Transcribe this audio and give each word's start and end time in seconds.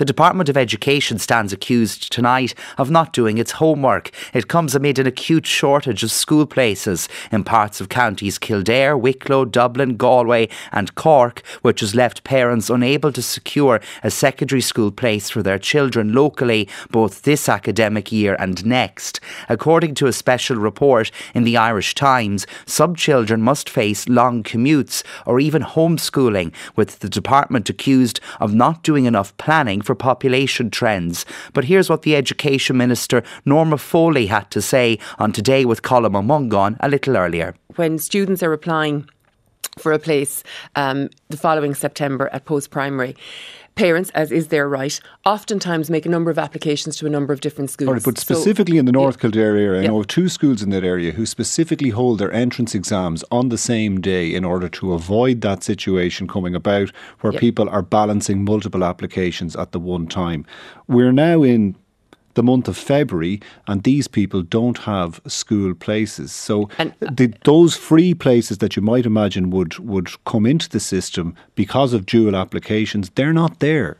The 0.00 0.06
Department 0.06 0.48
of 0.48 0.56
Education 0.56 1.18
stands 1.18 1.52
accused 1.52 2.10
tonight 2.10 2.54
of 2.78 2.90
not 2.90 3.12
doing 3.12 3.36
its 3.36 3.50
homework. 3.50 4.10
It 4.32 4.48
comes 4.48 4.74
amid 4.74 4.98
an 4.98 5.06
acute 5.06 5.44
shortage 5.44 6.02
of 6.02 6.10
school 6.10 6.46
places 6.46 7.06
in 7.30 7.44
parts 7.44 7.82
of 7.82 7.90
counties 7.90 8.38
Kildare, 8.38 8.96
Wicklow, 8.96 9.44
Dublin, 9.44 9.98
Galway, 9.98 10.48
and 10.72 10.94
Cork, 10.94 11.42
which 11.60 11.80
has 11.80 11.94
left 11.94 12.24
parents 12.24 12.70
unable 12.70 13.12
to 13.12 13.20
secure 13.20 13.78
a 14.02 14.10
secondary 14.10 14.62
school 14.62 14.90
place 14.90 15.28
for 15.28 15.42
their 15.42 15.58
children 15.58 16.14
locally 16.14 16.66
both 16.90 17.20
this 17.20 17.46
academic 17.46 18.10
year 18.10 18.38
and 18.38 18.64
next. 18.64 19.20
According 19.50 19.96
to 19.96 20.06
a 20.06 20.14
special 20.14 20.56
report 20.56 21.10
in 21.34 21.44
the 21.44 21.58
Irish 21.58 21.94
Times, 21.94 22.46
some 22.64 22.96
children 22.96 23.42
must 23.42 23.68
face 23.68 24.08
long 24.08 24.44
commutes 24.44 25.02
or 25.26 25.40
even 25.40 25.60
homeschooling, 25.62 26.54
with 26.74 27.00
the 27.00 27.10
department 27.10 27.68
accused 27.68 28.18
of 28.40 28.54
not 28.54 28.82
doing 28.82 29.04
enough 29.04 29.36
planning 29.36 29.82
for 29.90 29.96
population 29.96 30.70
trends. 30.70 31.26
But 31.52 31.64
here's 31.64 31.90
what 31.90 32.02
the 32.02 32.14
Education 32.14 32.76
Minister 32.76 33.24
Norma 33.44 33.76
Foley 33.76 34.26
had 34.26 34.48
to 34.52 34.62
say 34.62 35.00
on 35.18 35.32
Today 35.32 35.64
with 35.64 35.82
Colm 35.82 36.14
Ó 36.14 36.22
Mongáin 36.22 36.76
a 36.78 36.88
little 36.88 37.16
earlier. 37.16 37.56
When 37.74 37.98
students 37.98 38.40
are 38.40 38.52
applying 38.52 39.08
for 39.78 39.92
a 39.92 39.98
place 39.98 40.44
um, 40.76 41.08
the 41.28 41.36
following 41.36 41.74
September 41.74 42.28
at 42.32 42.44
post 42.44 42.70
primary 42.70 43.16
parents, 43.74 44.10
as 44.10 44.30
is 44.30 44.48
their 44.48 44.68
right, 44.68 45.00
oftentimes 45.24 45.90
make 45.90 46.06
a 46.06 46.08
number 46.08 46.30
of 46.30 46.38
applications 46.38 46.96
to 46.96 47.06
a 47.06 47.10
number 47.10 47.32
of 47.32 47.40
different 47.40 47.70
schools. 47.70 47.90
Right, 47.90 48.02
but 48.04 48.18
specifically 48.18 48.76
so, 48.76 48.80
in 48.80 48.86
the 48.86 48.92
North 48.92 49.16
yeah. 49.16 49.20
Kildare 49.22 49.56
area, 49.56 49.82
I 49.82 49.86
know 49.86 50.00
of 50.00 50.06
two 50.06 50.28
schools 50.28 50.62
in 50.62 50.70
that 50.70 50.84
area 50.84 51.12
who 51.12 51.26
specifically 51.26 51.90
hold 51.90 52.18
their 52.18 52.32
entrance 52.32 52.74
exams 52.74 53.24
on 53.30 53.48
the 53.48 53.58
same 53.58 54.00
day 54.00 54.34
in 54.34 54.44
order 54.44 54.68
to 54.68 54.92
avoid 54.92 55.40
that 55.42 55.62
situation 55.62 56.28
coming 56.28 56.54
about 56.54 56.90
where 57.20 57.32
people 57.32 57.68
are 57.68 57.82
balancing 57.82 58.44
multiple 58.44 58.84
applications 58.84 59.56
at 59.56 59.72
the 59.72 59.80
one 59.80 60.06
time. 60.06 60.44
We're 60.86 61.12
now 61.12 61.42
in 61.42 61.76
the 62.34 62.42
month 62.42 62.68
of 62.68 62.76
February, 62.76 63.40
and 63.66 63.82
these 63.82 64.08
people 64.08 64.42
don't 64.42 64.78
have 64.78 65.20
school 65.26 65.74
places. 65.74 66.32
So 66.32 66.68
and, 66.78 66.92
uh, 67.02 67.10
the, 67.12 67.32
those 67.44 67.76
free 67.76 68.14
places 68.14 68.58
that 68.58 68.76
you 68.76 68.82
might 68.82 69.06
imagine 69.06 69.50
would 69.50 69.78
would 69.78 70.08
come 70.24 70.46
into 70.46 70.68
the 70.68 70.80
system 70.80 71.34
because 71.54 71.92
of 71.92 72.06
dual 72.06 72.36
applications, 72.36 73.10
they're 73.10 73.32
not 73.32 73.60
there. 73.60 73.99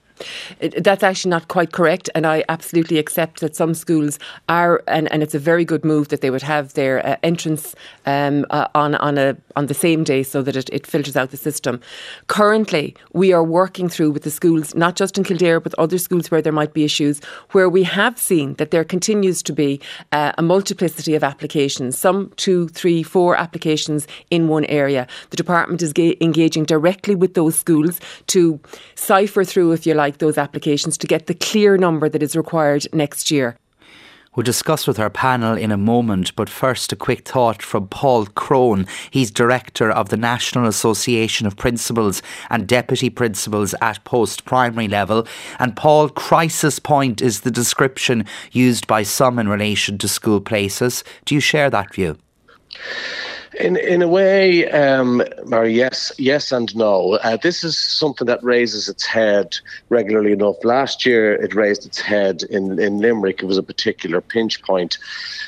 That's 0.78 1.02
actually 1.02 1.30
not 1.30 1.48
quite 1.48 1.72
correct, 1.72 2.10
and 2.14 2.26
I 2.26 2.44
absolutely 2.48 2.98
accept 2.98 3.40
that 3.40 3.56
some 3.56 3.74
schools 3.74 4.18
are, 4.48 4.82
and, 4.86 5.10
and 5.12 5.22
it's 5.22 5.34
a 5.34 5.38
very 5.38 5.64
good 5.64 5.84
move 5.84 6.08
that 6.08 6.20
they 6.20 6.30
would 6.30 6.42
have 6.42 6.74
their 6.74 7.06
uh, 7.06 7.16
entrance 7.22 7.74
um, 8.06 8.46
uh, 8.50 8.68
on 8.74 8.94
on 8.96 9.18
a 9.18 9.36
on 9.56 9.66
the 9.66 9.74
same 9.74 10.04
day 10.04 10.22
so 10.22 10.42
that 10.42 10.56
it, 10.56 10.70
it 10.72 10.86
filters 10.86 11.16
out 11.16 11.30
the 11.30 11.36
system. 11.36 11.80
Currently, 12.26 12.94
we 13.12 13.32
are 13.32 13.44
working 13.44 13.88
through 13.88 14.10
with 14.10 14.22
the 14.22 14.30
schools, 14.30 14.74
not 14.74 14.96
just 14.96 15.18
in 15.18 15.24
Kildare, 15.24 15.60
but 15.60 15.74
other 15.78 15.98
schools 15.98 16.30
where 16.30 16.42
there 16.42 16.52
might 16.52 16.72
be 16.72 16.84
issues, 16.84 17.20
where 17.50 17.68
we 17.68 17.82
have 17.82 18.18
seen 18.18 18.54
that 18.54 18.70
there 18.70 18.84
continues 18.84 19.42
to 19.42 19.52
be 19.52 19.80
uh, 20.12 20.32
a 20.38 20.42
multiplicity 20.42 21.14
of 21.14 21.24
applications, 21.24 21.98
some 21.98 22.32
two, 22.36 22.68
three, 22.68 23.02
four 23.02 23.36
applications 23.36 24.06
in 24.30 24.48
one 24.48 24.64
area. 24.66 25.06
The 25.30 25.36
department 25.36 25.82
is 25.82 25.92
ga- 25.92 26.16
engaging 26.20 26.64
directly 26.64 27.14
with 27.14 27.34
those 27.34 27.58
schools 27.58 28.00
to 28.28 28.60
cipher 28.94 29.44
through, 29.44 29.72
if 29.72 29.86
you 29.86 29.94
like 29.94 30.09
like 30.10 30.18
those 30.18 30.38
applications 30.38 30.98
to 30.98 31.06
get 31.06 31.26
the 31.26 31.34
clear 31.34 31.78
number 31.78 32.08
that 32.08 32.20
is 32.20 32.34
required 32.34 32.84
next 32.92 33.30
year. 33.30 33.56
We'll 34.34 34.44
discuss 34.44 34.86
with 34.86 34.98
our 34.98 35.10
panel 35.10 35.56
in 35.56 35.70
a 35.70 35.76
moment, 35.76 36.34
but 36.34 36.48
first 36.48 36.92
a 36.92 36.96
quick 36.96 37.26
thought 37.26 37.62
from 37.62 37.88
Paul 37.88 38.26
Crone. 38.26 38.86
He's 39.10 39.30
director 39.30 39.90
of 39.90 40.08
the 40.08 40.16
National 40.16 40.66
Association 40.66 41.46
of 41.46 41.56
Principals 41.56 42.22
and 42.48 42.66
Deputy 42.66 43.08
Principals 43.10 43.74
at 43.80 44.02
post 44.04 44.44
primary 44.44 44.88
level. 44.88 45.26
And 45.58 45.76
Paul, 45.76 46.08
crisis 46.08 46.78
point 46.80 47.22
is 47.22 47.40
the 47.40 47.50
description 47.50 48.24
used 48.50 48.86
by 48.86 49.04
some 49.04 49.38
in 49.38 49.48
relation 49.48 49.96
to 49.98 50.08
school 50.08 50.40
places. 50.40 51.04
Do 51.24 51.34
you 51.36 51.40
share 51.40 51.70
that 51.70 51.94
view? 51.94 52.16
In 53.58 53.76
in 53.76 54.00
a 54.00 54.06
way, 54.06 54.70
um, 54.70 55.24
Mary, 55.44 55.74
yes, 55.74 56.12
yes 56.18 56.52
and 56.52 56.74
no. 56.76 57.14
Uh, 57.14 57.36
this 57.36 57.64
is 57.64 57.76
something 57.76 58.26
that 58.28 58.42
raises 58.44 58.88
its 58.88 59.04
head 59.04 59.56
regularly 59.88 60.30
enough. 60.30 60.62
Last 60.62 61.04
year, 61.04 61.34
it 61.34 61.52
raised 61.54 61.84
its 61.84 62.00
head 62.00 62.44
in, 62.44 62.78
in 62.78 62.98
Limerick. 62.98 63.42
It 63.42 63.46
was 63.46 63.58
a 63.58 63.62
particular 63.62 64.20
pinch 64.20 64.62
point, 64.62 64.98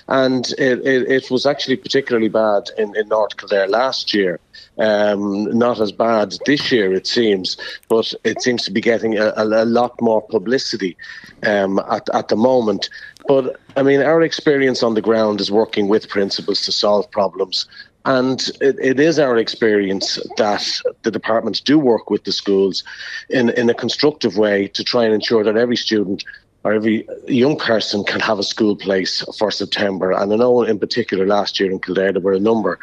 and 0.09 0.51
it, 0.59 0.85
it, 0.85 1.09
it 1.09 1.31
was 1.31 1.47
actually 1.47 1.77
particularly 1.77 2.29
bad 2.29 2.71
in, 2.77 2.97
in 2.97 3.07
North 3.07 3.37
Kildare 3.37 3.69
last 3.69 4.13
year. 4.13 4.41
Um, 4.79 5.57
not 5.57 5.81
as 5.81 5.93
bad 5.93 6.35
this 6.45 6.73
year, 6.73 6.93
it 6.93 7.07
seems, 7.07 7.57
but 7.89 8.13
it 8.25 8.43
seems 8.43 8.65
to 8.65 8.73
be 8.73 8.81
getting 8.81 9.17
a, 9.19 9.33
a, 9.37 9.45
a 9.45 9.65
lot 9.65 10.01
more 10.01 10.23
publicity 10.23 10.97
um, 11.45 11.79
at, 11.91 12.09
at 12.15 12.29
the 12.29 12.37
moment. 12.37 12.89
But 13.29 13.61
I 13.77 13.83
mean, 13.83 14.01
our 14.01 14.23
experience 14.23 14.83
on 14.83 14.95
the 14.95 15.03
ground 15.03 15.41
is 15.41 15.53
working 15.53 15.89
with 15.89 16.09
principals 16.09 16.63
to 16.63 16.73
solve 16.73 17.09
problems. 17.11 17.67
And 18.05 18.41
it, 18.61 18.77
it 18.81 19.01
is 19.01 19.19
our 19.19 19.37
experience 19.37 20.19
that 20.37 20.67
the 21.03 21.11
departments 21.11 21.61
do 21.61 21.79
work 21.79 22.11
with 22.11 22.25
the 22.25 22.33
schools 22.33 22.83
in, 23.29 23.51
in 23.51 23.71
a 23.71 23.75
constructive 23.75 24.37
way 24.37 24.69
to 24.69 24.83
try 24.83 25.05
and 25.05 25.15
ensure 25.15 25.45
that 25.45 25.57
every 25.57 25.77
student 25.77 26.25
or 26.65 26.73
every 26.73 27.07
young 27.27 27.57
person 27.57 28.05
can 28.05 28.21
have 28.21 28.39
a 28.39 28.43
school 28.43 28.77
place 28.77 29.25
for 29.39 29.51
September. 29.51 30.13
And 30.13 30.33
I 30.33 30.37
know 30.37 30.63
in 30.63 30.79
particular 30.79 31.27
last 31.27 31.59
year 31.59 31.71
in 31.71 31.81
Kildare 31.81 32.13
there 32.13 32.23
were 32.23 32.33
a 32.33 32.41
number 32.41 32.79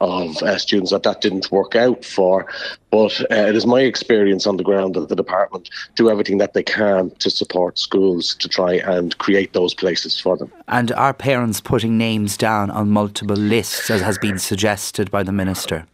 of 0.00 0.36
uh, 0.42 0.58
students 0.58 0.90
that 0.92 1.02
that 1.02 1.20
didn't 1.20 1.50
work 1.50 1.74
out 1.74 2.04
for. 2.04 2.46
But 2.90 3.20
uh, 3.22 3.48
it 3.48 3.56
is 3.56 3.66
my 3.66 3.80
experience 3.80 4.46
on 4.46 4.56
the 4.56 4.62
ground 4.62 4.94
that 4.94 5.08
the 5.08 5.16
department 5.16 5.68
do 5.96 6.10
everything 6.10 6.38
that 6.38 6.54
they 6.54 6.62
can 6.62 7.10
to 7.18 7.30
support 7.30 7.78
schools 7.78 8.36
to 8.36 8.48
try 8.48 8.74
and 8.74 9.16
create 9.18 9.52
those 9.52 9.74
places 9.74 10.20
for 10.20 10.36
them. 10.36 10.52
And 10.68 10.92
are 10.92 11.12
parents 11.12 11.60
putting 11.60 11.98
names 11.98 12.36
down 12.36 12.70
on 12.70 12.90
multiple 12.90 13.36
lists, 13.36 13.90
as 13.90 14.00
has 14.00 14.18
been 14.18 14.38
suggested 14.38 15.10
by 15.10 15.24
the 15.24 15.32
minister? 15.32 15.86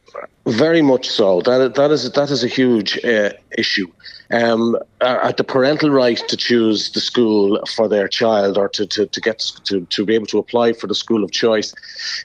Very 0.47 0.83
much 0.83 1.09
so. 1.09 1.43
That 1.43 1.75
that 1.75 1.91
is 1.91 2.11
that 2.13 2.31
is 2.31 2.43
a 2.43 2.49
huge 2.49 3.03
uh, 3.05 3.31
issue 3.59 3.87
um, 4.31 4.77
at 5.01 5.37
the 5.37 5.45
parental 5.45 5.91
right 5.91 6.19
to 6.29 6.37
choose 6.37 6.93
the 6.93 7.01
school 7.01 7.61
for 7.75 7.89
their 7.89 8.07
child 8.07 8.57
or 8.57 8.69
to, 8.69 8.87
to, 8.87 9.07
to 9.07 9.21
get 9.21 9.41
to, 9.65 9.85
to 9.87 10.05
be 10.05 10.15
able 10.15 10.27
to 10.27 10.39
apply 10.39 10.73
for 10.73 10.87
the 10.87 10.95
school 10.95 11.25
of 11.25 11.33
choice 11.33 11.75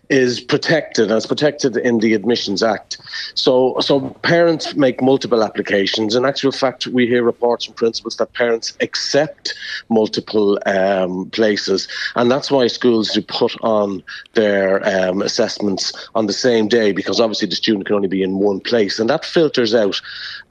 is 0.09 0.39
protected 0.39 1.11
it's 1.15 1.25
protected 1.25 1.77
in 1.77 1.99
the 1.99 2.13
Admissions 2.13 2.61
Act. 2.61 2.97
So 3.33 3.79
so 3.79 4.09
parents 4.21 4.75
make 4.75 5.01
multiple 5.01 5.43
applications. 5.43 6.15
In 6.15 6.25
actual 6.25 6.51
fact, 6.51 6.87
we 6.87 7.07
hear 7.07 7.23
reports 7.23 7.65
from 7.65 7.73
principals 7.75 8.17
that 8.17 8.33
parents 8.33 8.77
accept 8.81 9.53
multiple 9.89 10.59
um, 10.65 11.29
places, 11.31 11.87
and 12.15 12.29
that's 12.29 12.51
why 12.51 12.67
schools 12.67 13.11
do 13.11 13.21
put 13.21 13.55
on 13.61 14.03
their 14.33 14.85
um, 14.87 15.21
assessments 15.21 15.93
on 16.13 16.27
the 16.27 16.33
same 16.33 16.67
day 16.67 16.91
because 16.91 17.19
obviously 17.19 17.47
the 17.47 17.55
student 17.55 17.85
can 17.85 17.95
only 17.95 18.07
be 18.07 18.23
in 18.23 18.39
one 18.39 18.59
place, 18.59 18.99
and 18.99 19.09
that 19.09 19.25
filters 19.25 19.73
out 19.73 20.01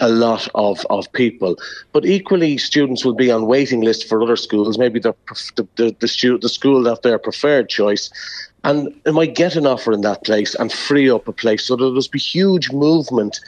a 0.01 0.09
lot 0.09 0.49
of, 0.55 0.64
of 0.91 1.13
people 1.13 1.35
people. 1.35 1.57
But 1.93 2.05
equally, 2.05 2.59
students 2.59 3.05
will 3.05 3.15
be 3.15 3.31
on 3.31 3.47
waiting 3.47 3.81
lists 3.81 4.05
for 4.05 4.23
other 4.23 4.37
schools, 4.37 4.79
maybe 4.79 5.01
the 5.01 5.15
the 5.57 5.67
the, 5.77 5.97
the, 6.01 6.09
stu- 6.09 6.39
the 6.39 6.49
school 6.49 6.87
of 6.87 7.01
their 7.03 7.19
preferred 7.19 7.69
choice, 7.69 8.11
and 8.63 8.95
they 9.05 9.13
might 9.13 9.35
get 9.35 9.57
an 9.57 9.67
offer 9.67 9.93
in 9.93 10.03
that 10.03 10.25
place 10.25 10.55
and 10.55 10.73
free 10.73 11.11
up 11.11 11.29
a 11.29 11.33
place. 11.33 11.65
So 11.65 11.77
there'll 11.77 12.01
be 12.13 12.19
huge 12.19 12.73
movement 12.73 13.41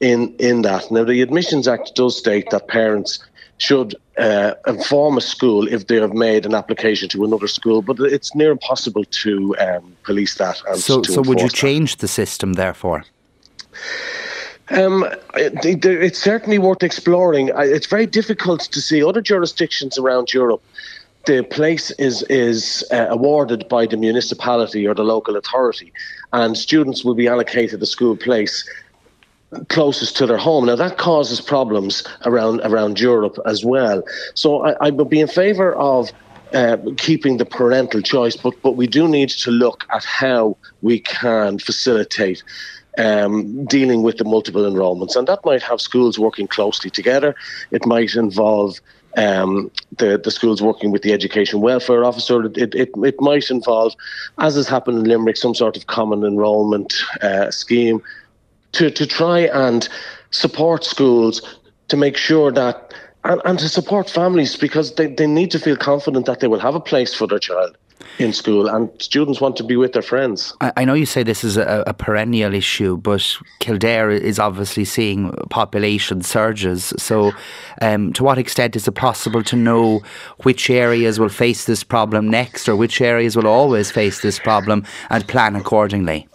in 0.00 0.34
in 0.38 0.62
that. 0.62 0.90
Now, 0.90 1.04
the 1.04 1.22
Admissions 1.22 1.68
Act 1.68 1.94
does 1.94 2.18
state 2.18 2.50
that 2.50 2.68
parents 2.68 3.18
should 3.58 3.94
uh, 4.16 4.54
inform 4.66 5.18
a 5.18 5.20
school 5.20 5.68
if 5.68 5.86
they 5.86 5.96
have 5.96 6.14
made 6.14 6.46
an 6.46 6.54
application 6.54 7.08
to 7.10 7.24
another 7.24 7.46
school, 7.46 7.82
but 7.82 8.00
it's 8.00 8.34
near 8.34 8.52
impossible 8.52 9.04
to 9.04 9.54
um, 9.58 9.94
police 10.02 10.34
that. 10.36 10.56
so, 10.76 11.02
so 11.02 11.20
would 11.20 11.40
you 11.42 11.50
change 11.50 11.96
the 11.96 12.08
system, 12.08 12.54
therefore? 12.54 13.04
Um, 14.70 15.04
it, 15.34 15.84
it's 15.84 16.22
certainly 16.22 16.58
worth 16.58 16.82
exploring. 16.82 17.50
It's 17.56 17.86
very 17.86 18.06
difficult 18.06 18.60
to 18.60 18.80
see 18.80 19.02
other 19.02 19.20
jurisdictions 19.20 19.98
around 19.98 20.32
Europe. 20.32 20.62
The 21.26 21.42
place 21.42 21.90
is 21.92 22.22
is 22.30 22.84
uh, 22.90 23.06
awarded 23.10 23.68
by 23.68 23.86
the 23.86 23.96
municipality 23.96 24.86
or 24.86 24.94
the 24.94 25.02
local 25.02 25.36
authority, 25.36 25.92
and 26.32 26.56
students 26.56 27.04
will 27.04 27.14
be 27.14 27.28
allocated 27.28 27.82
a 27.82 27.86
school 27.86 28.16
place 28.16 28.64
closest 29.68 30.16
to 30.16 30.26
their 30.26 30.38
home. 30.38 30.66
Now 30.66 30.76
that 30.76 30.96
causes 30.96 31.40
problems 31.40 32.04
around 32.24 32.60
around 32.62 33.00
Europe 33.00 33.38
as 33.46 33.64
well. 33.64 34.02
So 34.34 34.64
I, 34.64 34.86
I 34.86 34.90
would 34.90 35.10
be 35.10 35.20
in 35.20 35.28
favour 35.28 35.74
of 35.74 36.10
uh, 36.54 36.76
keeping 36.96 37.36
the 37.36 37.44
parental 37.44 38.00
choice, 38.00 38.36
but 38.36 38.54
but 38.62 38.76
we 38.76 38.86
do 38.86 39.08
need 39.08 39.30
to 39.30 39.50
look 39.50 39.84
at 39.92 40.04
how 40.04 40.56
we 40.82 41.00
can 41.00 41.58
facilitate 41.58 42.42
um, 42.98 43.64
dealing 43.66 44.02
with 44.02 44.16
the 44.16 44.24
multiple 44.24 44.66
enrolments. 44.66 45.16
And 45.16 45.26
that 45.28 45.44
might 45.44 45.62
have 45.62 45.80
schools 45.80 46.18
working 46.18 46.46
closely 46.46 46.90
together. 46.90 47.34
It 47.70 47.86
might 47.86 48.14
involve 48.14 48.80
um, 49.16 49.70
the, 49.98 50.18
the 50.18 50.30
schools 50.30 50.62
working 50.62 50.90
with 50.90 51.02
the 51.02 51.12
education 51.12 51.60
welfare 51.60 52.04
officer. 52.04 52.44
It, 52.46 52.74
it, 52.74 52.90
it 52.96 53.20
might 53.20 53.50
involve, 53.50 53.94
as 54.38 54.54
has 54.54 54.68
happened 54.68 54.98
in 54.98 55.04
Limerick, 55.04 55.36
some 55.36 55.54
sort 55.54 55.76
of 55.76 55.86
common 55.86 56.24
enrolment 56.24 56.94
uh, 57.22 57.50
scheme 57.50 58.02
to, 58.72 58.90
to 58.90 59.06
try 59.06 59.40
and 59.40 59.88
support 60.30 60.84
schools 60.84 61.58
to 61.88 61.96
make 61.96 62.16
sure 62.16 62.52
that 62.52 62.94
and, 63.24 63.40
and 63.44 63.58
to 63.58 63.68
support 63.68 64.08
families 64.08 64.56
because 64.56 64.94
they, 64.94 65.06
they 65.06 65.26
need 65.26 65.50
to 65.50 65.58
feel 65.58 65.76
confident 65.76 66.26
that 66.26 66.40
they 66.40 66.46
will 66.46 66.60
have 66.60 66.74
a 66.74 66.80
place 66.80 67.12
for 67.12 67.26
their 67.26 67.38
child 67.38 67.76
in 68.18 68.32
school, 68.32 68.68
and 68.68 68.90
students 68.98 69.40
want 69.40 69.56
to 69.56 69.64
be 69.64 69.76
with 69.76 69.92
their 69.92 70.02
friends. 70.02 70.54
I, 70.60 70.72
I 70.78 70.84
know 70.84 70.94
you 70.94 71.06
say 71.06 71.22
this 71.22 71.44
is 71.44 71.56
a, 71.56 71.84
a, 71.86 71.94
perennial 71.94 72.54
issue, 72.54 72.96
but 72.96 73.36
Kildare 73.60 74.10
is 74.10 74.38
obviously 74.38 74.84
seeing 74.84 75.32
population 75.50 76.22
surges. 76.22 76.92
So, 76.98 77.32
um, 77.80 78.12
to 78.14 78.24
what 78.24 78.38
extent 78.38 78.76
is 78.76 78.86
it 78.86 78.92
possible 78.92 79.42
to 79.44 79.56
know 79.56 80.02
which 80.42 80.70
areas 80.70 81.18
will 81.18 81.28
face 81.28 81.64
this 81.64 81.82
problem 81.82 82.28
next, 82.28 82.68
or 82.68 82.76
which 82.76 83.00
areas 83.00 83.36
will 83.36 83.46
always 83.46 83.90
face 83.90 84.20
this 84.20 84.38
problem, 84.38 84.84
and 85.08 85.26
plan 85.26 85.56
accordingly? 85.56 86.28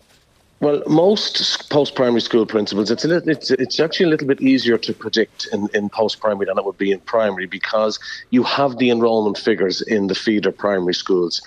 Well, 0.62 0.82
most 0.88 1.70
post-primary 1.70 2.22
school 2.22 2.46
principals, 2.46 2.90
it's, 2.90 3.04
a 3.04 3.10
little, 3.10 3.28
it's, 3.30 3.52
it's 3.52 3.80
actually 3.80 4.06
a 4.06 4.10
little 4.10 4.28
bit 4.28 4.42
easier 4.42 4.78
to 4.78 4.94
predict 4.94 5.48
in, 5.52 5.68
in 5.74 5.90
post-primary 5.90 6.46
than 6.46 6.58
it 6.58 6.64
would 6.64 6.78
be 6.78 6.94
in 6.94 7.02
primary 7.02 7.46
because 7.46 8.00
you 8.30 8.42
have 8.44 8.78
the 8.78 8.90
enrolment 8.90 9.38
figures 9.38 9.82
in 9.82 10.08
the 10.08 10.16
feeder 10.16 10.54
primary 10.54 10.94
schools 10.94 11.42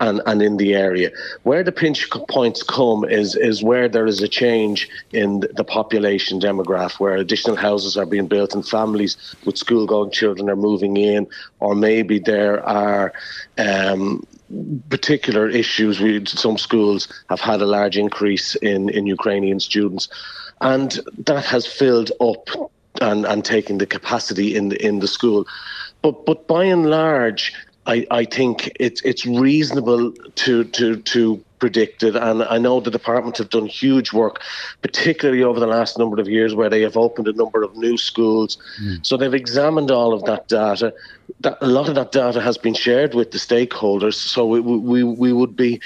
and, 0.00 0.20
and 0.26 0.42
in 0.42 0.56
the 0.56 0.74
area. 0.74 1.12
Where 1.44 1.62
the 1.62 1.70
pinch 1.70 2.10
points 2.28 2.64
come 2.64 3.04
is, 3.04 3.36
is 3.36 3.62
where 3.62 3.88
there 3.88 4.06
is 4.06 4.20
a 4.20 4.28
change 4.28 4.88
in 5.12 5.40
the 5.54 5.64
population 5.64 6.40
demograph, 6.40 6.98
where 6.98 7.14
additional 7.14 7.56
houses 7.56 7.96
are 7.96 8.06
being 8.06 8.26
built 8.26 8.52
and 8.52 8.66
families 8.66 9.16
with 9.44 9.58
school-going 9.58 10.10
children 10.10 10.50
are 10.50 10.56
moving 10.56 10.96
in, 10.96 11.28
or 11.60 11.74
maybe 11.74 12.18
there 12.18 12.66
are 12.66 13.12
um, 13.58 14.26
particular 14.88 15.48
issues. 15.48 16.00
We, 16.00 16.24
some 16.26 16.58
schools 16.58 17.08
have 17.28 17.40
had 17.40 17.60
a 17.60 17.66
large 17.66 17.96
increase 17.96 18.54
in, 18.56 18.88
in 18.90 19.06
Ukrainian 19.06 19.60
students, 19.60 20.08
and 20.60 20.98
that 21.26 21.44
has 21.44 21.66
filled 21.66 22.10
up 22.20 22.48
and, 23.00 23.24
and 23.24 23.44
taken 23.44 23.78
the 23.78 23.86
capacity 23.86 24.56
in 24.56 24.70
the, 24.70 24.84
in 24.84 24.98
the 24.98 25.08
school. 25.08 25.46
But 26.02 26.26
but 26.26 26.46
by 26.46 26.64
and 26.64 26.88
large, 26.88 27.52
I, 27.86 28.06
I 28.10 28.24
think 28.24 28.70
it's 28.80 29.02
it's 29.02 29.26
reasonable 29.26 30.12
to 30.12 30.64
to 30.64 30.96
to 30.96 31.44
predicted. 31.60 32.16
And 32.16 32.42
I 32.42 32.58
know 32.58 32.80
the 32.80 32.90
department 32.90 33.38
have 33.38 33.50
done 33.50 33.66
huge 33.66 34.12
work, 34.12 34.40
particularly 34.82 35.44
over 35.44 35.60
the 35.60 35.66
last 35.66 35.98
number 35.98 36.20
of 36.20 36.28
years, 36.28 36.54
where 36.54 36.70
they 36.70 36.80
have 36.80 36.96
opened 36.96 37.28
a 37.28 37.32
number 37.32 37.62
of 37.62 37.76
new 37.76 37.96
schools. 37.96 38.58
Mm. 38.82 39.06
So 39.06 39.16
they've 39.16 39.34
examined 39.34 39.90
all 39.90 40.12
of 40.12 40.24
that 40.24 40.48
data. 40.48 40.92
That, 41.40 41.58
a 41.60 41.66
lot 41.66 41.88
of 41.88 41.94
that 41.94 42.12
data 42.12 42.40
has 42.40 42.58
been 42.58 42.74
shared 42.74 43.14
with 43.14 43.30
the 43.30 43.38
stakeholders. 43.38 44.14
So 44.14 44.46
we, 44.46 44.60
we, 44.60 45.04
we 45.04 45.32
would 45.32 45.56
be 45.56 45.80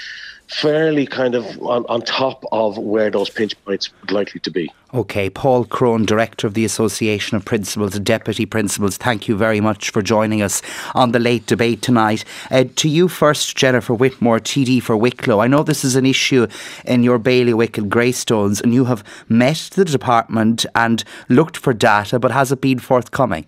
fairly 0.47 1.07
kind 1.07 1.35
of 1.35 1.45
on, 1.61 1.85
on 1.87 2.01
top 2.01 2.43
of 2.51 2.77
where 2.77 3.09
those 3.09 3.29
pinch 3.29 3.55
points 3.65 3.89
would 4.01 4.11
likely 4.11 4.39
to 4.41 4.51
be. 4.51 4.71
Okay, 4.93 5.29
Paul 5.29 5.65
Crone, 5.65 6.05
Director 6.05 6.47
of 6.47 6.53
the 6.53 6.63
Association 6.63 7.35
of 7.35 7.43
Principals 7.43 7.95
and 7.95 8.05
Deputy 8.05 8.45
Principals, 8.45 8.97
thank 8.97 9.27
you 9.27 9.35
very 9.35 9.59
much 9.59 9.89
for 9.89 10.01
joining 10.01 10.41
us 10.41 10.61
on 10.93 11.11
the 11.11 11.19
late 11.19 11.45
debate 11.47 11.81
tonight. 11.81 12.23
Uh, 12.51 12.65
to 12.75 12.87
you 12.87 13.07
first, 13.07 13.57
Jennifer 13.57 13.93
Whitmore, 13.93 14.39
TD 14.39 14.81
for 14.81 14.95
Wicklow. 14.95 15.39
I 15.39 15.47
know 15.47 15.63
this 15.63 15.83
is 15.83 15.95
an 15.95 16.05
issue 16.05 16.47
in 16.85 17.03
your 17.03 17.17
bailiwick 17.17 17.77
and 17.77 17.89
Greystones, 17.89 18.61
and 18.61 18.73
you 18.73 18.85
have 18.85 19.03
met 19.27 19.69
the 19.73 19.83
department 19.83 20.65
and 20.75 21.03
looked 21.27 21.57
for 21.57 21.73
data, 21.73 22.19
but 22.19 22.31
has 22.31 22.51
it 22.51 22.61
been 22.61 22.79
forthcoming? 22.79 23.45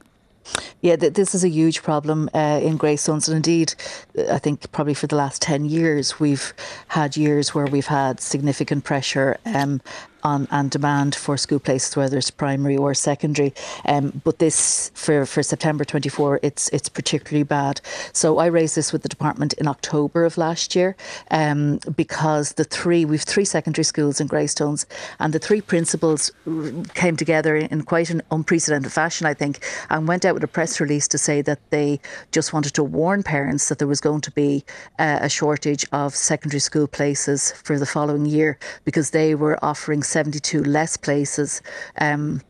Yeah, 0.82 0.96
th- 0.96 1.14
this 1.14 1.34
is 1.34 1.44
a 1.44 1.50
huge 1.50 1.84
problem 1.84 2.30
uh, 2.34 2.60
in 2.62 2.78
Greystones, 2.78 3.28
and 3.28 3.36
indeed, 3.36 3.74
uh, 4.18 4.34
I 4.34 4.40
think 4.40 4.72
probably 4.72 4.94
for 4.94 5.08
the 5.08 5.16
last 5.16 5.42
ten 5.42 5.66
years 5.66 6.20
we've 6.20 6.54
had 6.88 7.18
years 7.18 7.54
where 7.56 7.66
we've 7.66 7.88
had 7.88 8.20
significant 8.20 8.84
pressure 8.84 9.38
um, 9.46 9.82
on 10.24 10.48
and 10.52 10.72
demand 10.72 11.16
for 11.16 11.38
school 11.38 11.60
places, 11.60 11.96
whether 11.96 12.18
it's 12.18 12.32
primary 12.32 12.78
or 12.78 12.94
secondary. 12.94 13.54
Um, 13.86 14.22
but 14.24 14.40
this 14.40 14.92
for, 14.94 15.26
for 15.26 15.44
September 15.44 15.84
24, 15.84 16.40
it's 16.44 16.70
it's 16.70 16.90
particularly 16.90 17.44
bad. 17.44 17.82
So 18.14 18.38
I 18.38 18.48
raised 18.48 18.76
this 18.76 18.94
with 18.94 19.04
the 19.04 19.10
department 19.10 19.54
in 19.54 19.68
October 19.68 20.26
of 20.26 20.38
last 20.38 20.76
year 20.76 20.96
um, 21.32 21.80
because 21.96 22.54
the 22.54 22.64
three 22.64 23.06
we've 23.06 23.22
three 23.22 23.46
secondary 23.46 23.84
schools 23.84 24.20
in 24.20 24.28
Greystones, 24.28 24.86
and 25.20 25.34
the 25.34 25.40
three 25.40 25.62
principals 25.62 26.32
came 26.94 27.16
together 27.16 27.56
in 27.56 27.84
quite 27.84 28.10
an 28.10 28.22
unprecedented 28.32 28.92
fashion, 28.92 29.28
I 29.28 29.34
think, 29.34 29.64
and 29.90 30.08
went 30.08 30.26
out 30.26 30.34
with 30.34 30.44
a 30.44 30.48
press 30.48 30.80
release 30.80 31.08
to 31.10 31.18
say 31.18 31.42
that 31.44 31.60
they 31.70 32.00
just 32.32 32.54
wanted 32.54 32.74
to 32.76 32.84
warn 32.84 33.24
parents 33.24 33.70
that 33.70 33.80
there 33.80 33.88
was 33.88 34.02
going 34.02 34.22
to 34.22 34.32
be 34.32 34.64
uh, 35.00 35.20
a 35.22 35.30
shortage 35.30 35.86
of 35.92 36.16
secondary 36.16 36.60
school 36.60 36.88
places 36.88 37.52
for 37.64 37.78
the 37.80 37.86
following 37.86 38.26
year 38.26 38.58
because 38.84 39.12
they 39.12 39.36
were 39.36 39.64
offering 39.64 40.04
72 40.08 40.64
less 40.64 40.98
places. 40.98 41.62
Um, 42.00 42.42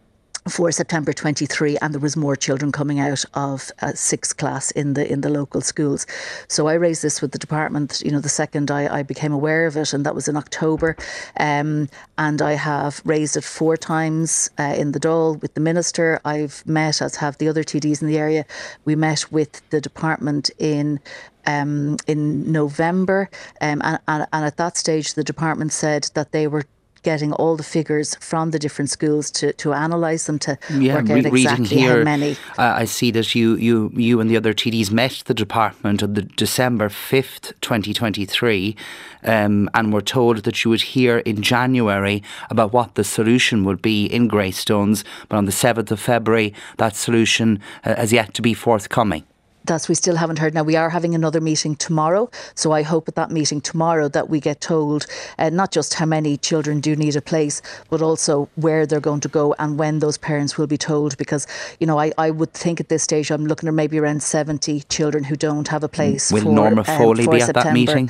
for 0.49 0.71
September 0.71 1.13
23 1.13 1.77
and 1.81 1.93
there 1.93 1.99
was 1.99 2.15
more 2.15 2.35
children 2.35 2.71
coming 2.71 2.99
out 2.99 3.23
of 3.33 3.71
uh, 3.81 3.93
sixth 3.93 4.37
class 4.37 4.71
in 4.71 4.93
the 4.93 5.09
in 5.11 5.21
the 5.21 5.29
local 5.29 5.61
schools. 5.61 6.05
So 6.47 6.67
I 6.67 6.73
raised 6.73 7.03
this 7.03 7.21
with 7.21 7.31
the 7.31 7.37
department 7.37 8.01
you 8.05 8.11
know 8.11 8.19
the 8.19 8.29
second 8.29 8.71
I, 8.71 8.99
I 8.99 9.03
became 9.03 9.33
aware 9.33 9.65
of 9.65 9.77
it 9.77 9.93
and 9.93 10.05
that 10.05 10.15
was 10.15 10.27
in 10.27 10.37
October. 10.37 10.95
Um, 11.39 11.89
and 12.17 12.41
I 12.41 12.53
have 12.53 13.01
raised 13.05 13.37
it 13.37 13.43
four 13.43 13.77
times 13.77 14.49
uh, 14.57 14.75
in 14.77 14.91
the 14.91 14.99
Dáil 14.99 15.41
with 15.41 15.53
the 15.53 15.61
minister. 15.61 16.19
I've 16.25 16.65
met 16.65 17.01
as 17.01 17.15
have 17.17 17.37
the 17.37 17.49
other 17.49 17.63
TDs 17.63 18.01
in 18.01 18.07
the 18.07 18.17
area. 18.17 18.45
We 18.85 18.95
met 18.95 19.31
with 19.31 19.67
the 19.69 19.81
department 19.81 20.49
in 20.57 20.99
um, 21.45 21.97
in 22.07 22.51
November 22.51 23.29
um, 23.61 23.81
and, 23.83 23.99
and, 24.07 24.27
and 24.33 24.45
at 24.45 24.57
that 24.57 24.75
stage 24.75 25.13
the 25.13 25.23
department 25.23 25.71
said 25.71 26.09
that 26.13 26.31
they 26.31 26.47
were 26.47 26.63
getting 27.03 27.33
all 27.33 27.55
the 27.55 27.63
figures 27.63 28.15
from 28.15 28.51
the 28.51 28.59
different 28.59 28.89
schools 28.89 29.31
to, 29.31 29.53
to 29.53 29.71
analyse 29.71 30.25
them 30.25 30.39
to 30.39 30.57
yeah, 30.73 30.95
work 30.95 31.09
out 31.09 31.31
re- 31.31 31.41
exactly 31.41 31.67
here, 31.67 31.97
how 31.99 32.03
many. 32.03 32.31
Uh, 32.57 32.73
I 32.77 32.85
see 32.85 33.11
that 33.11 33.35
you, 33.35 33.55
you, 33.55 33.91
you 33.93 34.19
and 34.19 34.29
the 34.29 34.37
other 34.37 34.53
TDs 34.53 34.91
met 34.91 35.23
the 35.25 35.33
department 35.33 36.03
on 36.03 36.13
the 36.13 36.23
December 36.23 36.89
5th, 36.89 37.53
2023, 37.61 38.75
um, 39.23 39.69
and 39.73 39.93
were 39.93 40.01
told 40.01 40.37
that 40.39 40.63
you 40.63 40.69
would 40.69 40.81
hear 40.81 41.19
in 41.19 41.41
January 41.41 42.23
about 42.49 42.73
what 42.73 42.95
the 42.95 43.03
solution 43.03 43.63
would 43.63 43.81
be 43.81 44.05
in 44.05 44.27
Greystones. 44.27 45.03
But 45.29 45.37
on 45.37 45.45
the 45.45 45.51
7th 45.51 45.91
of 45.91 45.99
February, 45.99 46.53
that 46.77 46.95
solution 46.95 47.59
uh, 47.83 47.95
has 47.95 48.13
yet 48.13 48.33
to 48.35 48.41
be 48.41 48.53
forthcoming 48.53 49.23
that 49.67 49.87
we 49.87 49.95
still 49.95 50.15
haven't 50.15 50.39
heard. 50.39 50.53
Now 50.53 50.63
we 50.63 50.75
are 50.75 50.89
having 50.89 51.13
another 51.15 51.39
meeting 51.39 51.75
tomorrow, 51.75 52.29
so 52.55 52.71
I 52.71 52.81
hope 52.81 53.07
at 53.07 53.15
that 53.15 53.31
meeting 53.31 53.61
tomorrow 53.61 54.07
that 54.09 54.29
we 54.29 54.39
get 54.39 54.59
told 54.61 55.05
uh, 55.37 55.49
not 55.49 55.71
just 55.71 55.93
how 55.93 56.05
many 56.05 56.37
children 56.37 56.79
do 56.79 56.95
need 56.95 57.15
a 57.15 57.21
place, 57.21 57.61
but 57.89 58.01
also 58.01 58.49
where 58.55 58.85
they're 58.85 58.99
going 58.99 59.21
to 59.21 59.27
go 59.27 59.55
and 59.59 59.77
when 59.77 59.99
those 59.99 60.17
parents 60.17 60.57
will 60.57 60.67
be 60.67 60.77
told. 60.77 61.17
Because 61.17 61.47
you 61.79 61.87
know, 61.87 61.99
I, 61.99 62.11
I 62.17 62.31
would 62.31 62.53
think 62.53 62.79
at 62.79 62.89
this 62.89 63.03
stage 63.03 63.31
I'm 63.31 63.45
looking 63.45 63.67
at 63.69 63.75
maybe 63.75 63.99
around 63.99 64.23
seventy 64.23 64.81
children 64.89 65.23
who 65.23 65.35
don't 65.35 65.67
have 65.67 65.83
a 65.83 65.89
place. 65.89 66.31
Will 66.31 66.43
for, 66.43 66.51
Norma 66.51 66.83
Foley 66.83 67.25
um, 67.25 67.31
be 67.31 67.41
at 67.41 67.47
September. 67.47 67.69
that 67.69 67.73
meeting? 67.73 68.09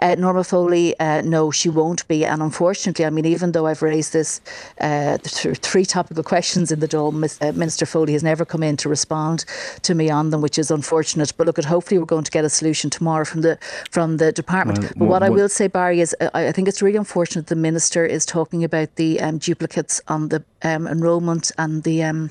Uh, 0.00 0.14
Norma 0.18 0.44
Foley, 0.44 0.98
uh, 0.98 1.22
no, 1.22 1.50
she 1.50 1.68
won't 1.68 2.06
be. 2.08 2.24
And 2.24 2.42
unfortunately, 2.42 3.04
I 3.04 3.10
mean, 3.10 3.26
even 3.26 3.52
though 3.52 3.66
I've 3.66 3.82
raised 3.82 4.12
this 4.12 4.40
uh, 4.80 5.18
th- 5.18 5.58
three 5.58 5.84
topical 5.84 6.22
questions 6.22 6.72
in 6.72 6.80
the 6.80 6.88
Dáil, 6.88 7.12
uh, 7.42 7.52
Minister 7.52 7.86
Foley 7.86 8.12
has 8.12 8.22
never 8.22 8.44
come 8.44 8.62
in 8.62 8.76
to 8.78 8.88
respond 8.88 9.44
to 9.82 9.94
me 9.94 10.10
on 10.10 10.30
them, 10.30 10.40
which 10.40 10.58
is 10.58 10.70
unfortunate. 10.70 11.32
But 11.36 11.46
look, 11.46 11.58
at 11.58 11.64
hopefully 11.64 11.98
we're 11.98 12.06
going 12.06 12.24
to 12.24 12.30
get 12.30 12.44
a 12.44 12.50
solution 12.50 12.90
tomorrow 12.90 13.24
from 13.24 13.42
the 13.42 13.58
from 13.90 14.16
the 14.16 14.32
department. 14.32 14.80
Well, 14.80 14.92
but 14.96 15.08
what, 15.08 15.22
I 15.22 15.30
will 15.30 15.48
say, 15.48 15.68
Barry, 15.68 16.00
is 16.00 16.14
uh, 16.20 16.30
I 16.34 16.52
think 16.52 16.68
it's 16.68 16.82
really 16.82 16.96
unfortunate 16.96 17.46
the 17.46 17.56
minister 17.56 18.04
is 18.04 18.24
talking 18.24 18.64
about 18.64 18.96
the 18.96 19.20
um, 19.20 19.38
duplicates 19.38 20.00
on 20.08 20.28
the 20.28 20.42
um, 20.62 20.86
enrolment 20.86 21.50
and 21.58 21.82
the. 21.82 22.02
Um, 22.02 22.30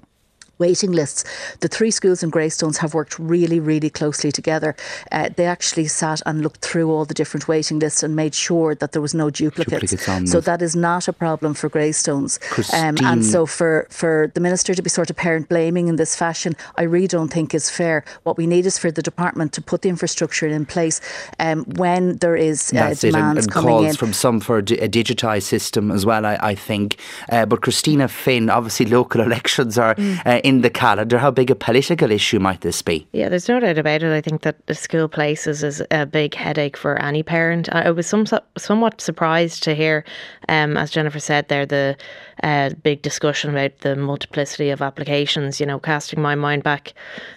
waiting 0.62 0.92
lists. 0.92 1.26
The 1.60 1.68
three 1.68 1.92
schools 1.92 2.24
in 2.24 2.30
Greystones 2.30 2.78
have 2.78 2.94
worked 2.94 3.20
really, 3.20 3.60
really 3.60 3.90
closely 3.90 4.32
together. 4.32 4.76
Uh, 5.12 5.30
they 5.36 5.46
actually 5.46 5.88
sat 5.88 6.22
and 6.26 6.42
looked 6.42 6.62
through 6.68 6.90
all 6.92 7.06
the 7.06 7.14
different 7.22 7.48
waiting 7.48 7.80
lists 7.80 8.04
and 8.04 8.16
made 8.16 8.34
sure 8.34 8.76
that 8.76 8.94
there 8.94 9.02
was 9.02 9.14
no 9.14 9.30
duplicates. 9.30 9.92
duplicates 9.92 10.32
so 10.32 10.40
that 10.40 10.62
is 10.62 10.76
not 10.76 11.08
a 11.08 11.14
problem 11.14 11.54
for 11.54 11.68
Greystones. 11.68 12.40
Um, 12.74 12.96
and 13.04 13.26
so 13.26 13.46
for, 13.46 13.88
for 13.90 14.32
the 14.36 14.40
minister 14.40 14.74
to 14.74 14.82
be 14.82 14.90
sort 14.90 15.10
of 15.10 15.16
parent 15.16 15.50
blaming 15.50 15.88
in 15.88 15.96
this 15.96 16.16
fashion, 16.16 16.56
I 16.78 16.84
really 16.84 17.08
don't 17.08 17.30
think 17.30 17.54
is 17.54 17.70
fair. 17.70 18.06
What 18.24 18.38
we 18.38 18.48
need 18.48 18.66
is 18.66 18.78
for 18.78 18.92
the 18.92 19.02
department 19.02 19.54
to 19.54 19.62
put 19.62 19.82
the 19.82 19.90
infrastructure 19.90 20.48
in 20.48 20.66
place 20.66 21.02
um, 21.40 21.66
when 21.76 22.18
there 22.18 22.36
is 22.36 22.72
uh, 22.74 22.94
demands 22.94 23.04
and, 23.04 23.38
and 23.40 23.52
coming 23.52 23.70
calls 23.70 23.86
in. 23.88 23.96
from 23.96 24.14
some 24.14 24.40
for 24.40 24.60
a 24.60 24.64
digitised 24.64 25.44
system 25.44 25.92
as 25.92 26.06
well. 26.06 26.26
I, 26.26 26.38
I 26.42 26.56
think. 26.56 26.98
Uh, 27.30 27.46
but 27.46 27.62
Christina 27.62 28.08
Finn, 28.08 28.50
obviously 28.50 28.86
local 28.86 29.22
elections 29.28 29.78
are 29.78 29.96
mm. 29.96 30.20
uh, 30.26 30.42
in 30.52 30.62
the 30.62 30.70
calendar. 30.70 31.18
How 31.18 31.32
big 31.32 31.50
a 31.50 31.56
political 31.56 32.12
issue 32.12 32.38
might 32.38 32.60
this 32.60 32.82
be? 32.82 33.08
Yeah, 33.14 33.30
there's 33.30 33.48
no 33.48 33.60
doubt 33.62 33.78
about 33.78 34.04
it. 34.04 34.12
I 34.12 34.20
think 34.20 34.42
that 34.42 34.66
the 34.68 34.76
school 34.76 35.08
places 35.08 35.64
is 35.64 35.82
a 35.92 36.06
big 36.06 36.36
headache 36.36 36.76
for 36.76 37.02
any 37.02 37.24
parent. 37.24 37.70
I 37.74 37.90
was 37.92 38.06
some, 38.06 38.26
somewhat 38.58 39.00
surprised 39.00 39.64
to 39.64 39.74
hear, 39.74 40.04
um, 40.50 40.76
as 40.76 40.92
Jennifer 40.92 41.20
said 41.20 41.48
there, 41.48 41.66
the 41.66 41.96
uh, 42.44 42.72
big 42.84 43.02
discussion 43.02 43.50
about 43.50 43.78
the 43.80 43.96
multiplicity 43.96 44.70
of 44.70 44.82
applications. 44.82 45.60
You 45.60 45.66
know, 45.66 45.80
casting 45.80 46.22
my 46.22 46.36
mind 46.36 46.64
back 46.64 46.94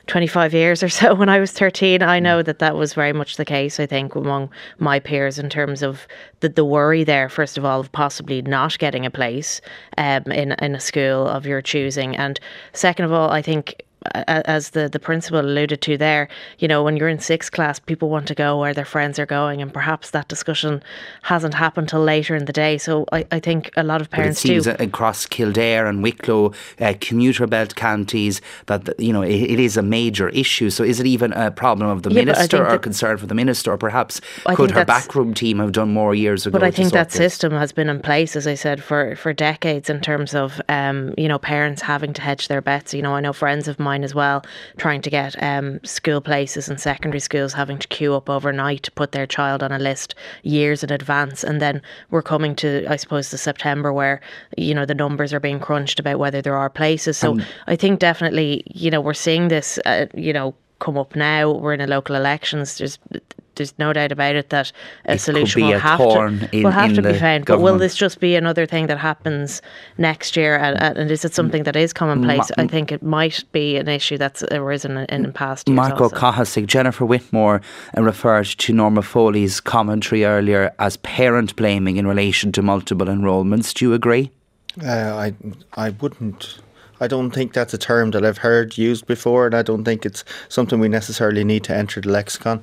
25 0.07 0.55
years 0.55 0.83
or 0.83 0.89
so 0.89 1.15
when 1.17 1.29
I 1.29 1.41
was 1.41 1.53
13, 1.53 2.03
I 2.03 2.21
know 2.21 2.43
that 2.43 2.59
that 2.59 2.77
was 2.77 2.95
very 2.95 3.13
much 3.13 3.37
the 3.37 3.45
case, 3.45 3.79
I 3.79 3.87
think, 3.87 4.15
among 4.15 4.51
my 4.79 4.99
peers 4.99 5.39
in 5.39 5.51
terms 5.51 5.83
of 5.83 6.07
the, 6.41 6.49
the 6.49 6.65
worry 6.65 7.05
there, 7.05 7.29
first 7.29 7.59
of 7.59 7.65
all, 7.65 7.81
of 7.81 7.93
possibly 7.93 8.43
not 8.43 8.79
getting 8.79 9.07
a 9.07 9.11
place 9.11 9.61
um, 9.99 10.25
in, 10.25 10.53
in 10.53 10.75
a 10.75 10.81
school 10.81 11.27
of 11.27 11.47
your 11.47 11.63
choosing. 11.63 12.17
And 12.17 12.41
second 12.73 13.05
of 13.05 13.13
all, 13.13 13.31
I 13.31 13.43
think 13.43 13.83
as 14.15 14.71
the, 14.71 14.89
the 14.89 14.99
principal 14.99 15.41
alluded 15.41 15.81
to 15.83 15.97
there, 15.97 16.29
you 16.59 16.69
know, 16.69 16.83
when 16.83 16.97
you're 16.97 17.09
in 17.09 17.19
sixth 17.19 17.53
class, 17.53 17.79
people 17.79 18.09
want 18.09 18.29
to 18.29 18.35
go 18.35 18.59
where 18.59 18.75
their 18.75 18.85
friends 18.85 19.19
are 19.19 19.27
going, 19.27 19.63
and 19.63 19.73
perhaps 19.73 20.11
that 20.11 20.29
discussion 20.29 20.83
hasn't 21.23 21.55
happened 21.55 21.89
till 21.89 22.03
later 22.03 22.35
in 22.35 22.45
the 22.45 22.53
day. 22.53 22.79
So 22.79 23.07
I, 23.13 23.27
I 23.31 23.41
think 23.41 23.71
a 23.77 23.83
lot 23.83 24.01
of 24.01 24.11
parents 24.11 24.43
but 24.43 24.51
it 24.51 24.63
seems 24.63 24.65
do. 24.65 24.85
across 24.85 25.27
Kildare 25.27 25.87
and 25.87 26.03
Wicklow, 26.03 26.53
uh, 26.81 26.95
commuter 27.01 27.47
belt 27.47 27.75
counties, 27.75 28.41
that 28.67 28.89
you 28.99 29.13
know 29.13 29.23
it, 29.23 29.35
it 29.35 29.61
is 29.61 29.77
a 29.77 29.83
major 29.83 30.29
issue. 30.31 30.71
So 30.71 30.85
is 30.85 31.01
it 31.01 31.07
even 31.07 31.33
a 31.33 31.51
problem 31.51 31.89
of 31.89 32.03
the 32.03 32.11
Yeah, 32.11 32.25
minister 32.25 32.67
or 32.67 32.79
concern 32.79 33.19
for 33.19 33.27
the 33.27 33.35
minister, 33.35 33.73
or 33.73 33.79
perhaps 33.79 34.21
I 34.47 34.55
could 34.55 34.71
her 34.73 34.85
backroom 34.85 35.35
team 35.35 35.59
have 35.59 35.73
done 35.73 35.93
more 35.93 36.15
years 36.15 36.47
ago? 36.47 36.59
But 36.59 36.65
I 36.65 36.71
think 36.71 36.93
that 36.93 37.11
this? 37.11 37.17
system 37.17 37.53
has 37.53 37.73
been 37.73 37.89
in 37.89 38.01
place, 38.01 38.37
as 38.37 38.47
I 38.47 38.55
said, 38.55 38.83
for, 38.83 39.17
for 39.17 39.33
decades 39.33 39.89
in 39.91 40.01
terms 40.01 40.35
of 40.35 40.61
um, 40.69 41.15
you 41.17 41.29
know 41.29 41.39
parents 41.39 41.83
having 41.83 42.13
to 42.15 42.23
hedge 42.23 42.49
their 42.49 42.61
bets. 42.61 42.95
You 42.95 43.03
know, 43.03 43.15
I 43.15 43.21
know 43.21 43.33
friends 43.33 43.69
of 43.69 43.79
mine 43.79 43.94
as 44.03 44.15
well 44.15 44.43
trying 44.79 45.03
to 45.03 45.11
get 45.11 45.41
um, 45.43 45.79
school 45.85 46.21
places 46.21 46.69
and 46.69 46.81
secondary 46.81 47.21
schools 47.21 47.53
having 47.53 47.79
to 47.79 47.89
queue 47.89 48.15
up 48.15 48.29
overnight 48.29 48.83
to 48.83 48.91
put 48.91 49.13
their 49.13 49.27
child 49.27 49.63
on 49.63 49.73
a 49.73 49.79
list 49.79 50.15
years 50.43 50.83
in 50.83 50.91
advance, 50.91 51.45
and 51.45 51.61
then 51.61 51.83
we're 52.11 52.23
coming 52.23 52.55
to 52.57 52.87
I 52.89 52.97
suppose 52.97 53.31
the 53.31 53.39
September 53.39 53.93
where 53.93 54.21
you 54.57 54.75
know 54.75 54.87
the 54.87 54.95
numbers 54.95 55.33
are 55.33 55.41
being 55.41 55.61
crunched 55.61 56.01
about 56.01 56.19
whether 56.19 56.43
there 56.43 56.57
are 56.57 56.71
places. 56.71 57.17
So 57.17 57.39
I 57.67 57.77
think 57.77 58.01
definitely 58.01 58.63
you 58.67 58.91
know 58.91 59.01
we're 59.01 59.15
seeing 59.15 59.49
this 59.49 59.79
uh, 59.85 60.07
you 60.15 60.33
know 60.33 60.55
come 60.85 60.99
up 60.99 61.17
now. 61.17 61.51
We're 61.63 61.75
in 61.75 61.81
a 61.81 61.87
local 61.97 62.15
elections. 62.15 62.79
There's 62.79 62.99
there's 63.57 63.75
no 63.79 63.93
doubt 63.93 64.11
about 64.13 64.35
it 64.35 64.49
that 64.51 64.73
a 65.07 65.15
It 65.15 65.21
solution 65.21 65.63
will 65.63 65.75
a 65.75 65.79
have 65.79 65.99
to 65.99 66.49
in- 66.53 66.65
will 66.65 66.73
have 66.73 66.91
in 66.91 66.97
to 66.97 67.03
be 67.03 67.13
the 67.13 67.19
found. 67.19 67.45
But 67.47 67.61
will 67.61 67.79
this 67.79 67.95
just 67.95 68.19
be 68.21 68.35
another 68.37 68.67
thing 68.67 68.89
that 68.89 68.99
happens 68.99 69.63
next 69.97 70.37
year? 70.37 70.57
And, 70.57 70.99
and 70.99 71.11
is 71.11 71.25
it 71.25 71.35
something 71.35 71.63
that 71.65 71.77
is 71.77 71.93
commonplace? 71.93 72.51
I 72.59 72.67
think 72.67 72.91
it 72.91 73.03
might 73.03 73.45
be 73.53 73.77
an 73.77 73.89
issue 73.89 74.19
that's 74.19 74.43
arisen 74.51 74.97
in, 74.97 75.25
in 75.27 75.33
past 75.33 75.69
years. 75.69 75.77
Marc 75.77 76.01
Ó 76.01 76.05
also. 76.05 76.17
Cathasaigh, 76.17 76.67
Jennifer 76.67 77.05
Whitmore 77.07 77.61
uh, 77.97 78.03
referred 78.03 78.47
to 78.47 78.73
Norma 78.73 79.03
Foley's 79.03 79.61
commentary 79.61 80.25
earlier 80.25 80.73
as 80.79 80.97
parent 80.99 81.55
blaming 81.55 81.97
in 81.97 82.07
relation 82.09 82.51
to 82.53 82.63
multiple 82.63 83.09
enrolments. 83.09 83.73
Do 83.73 83.85
you 83.85 83.95
agree? 83.95 84.31
Uh, 84.83 84.89
I 85.25 85.35
I 85.87 85.91
wouldn't. 85.91 86.59
I 87.01 87.07
don't 87.09 87.31
think 87.31 87.53
that's 87.53 87.75
a 87.75 87.79
term 87.79 88.13
that 88.13 88.25
I've 88.25 88.39
heard 88.39 88.79
used 88.79 89.07
before, 89.07 89.47
and 89.47 89.55
I 89.55 89.63
don't 89.63 89.85
think 89.85 90.07
it's 90.07 90.25
something 90.49 90.79
we 90.79 90.89
necessarily 90.89 91.45
need 91.45 91.65
to 91.65 91.75
enter 91.77 92.01
the 92.01 92.11
lexicon. 92.11 92.61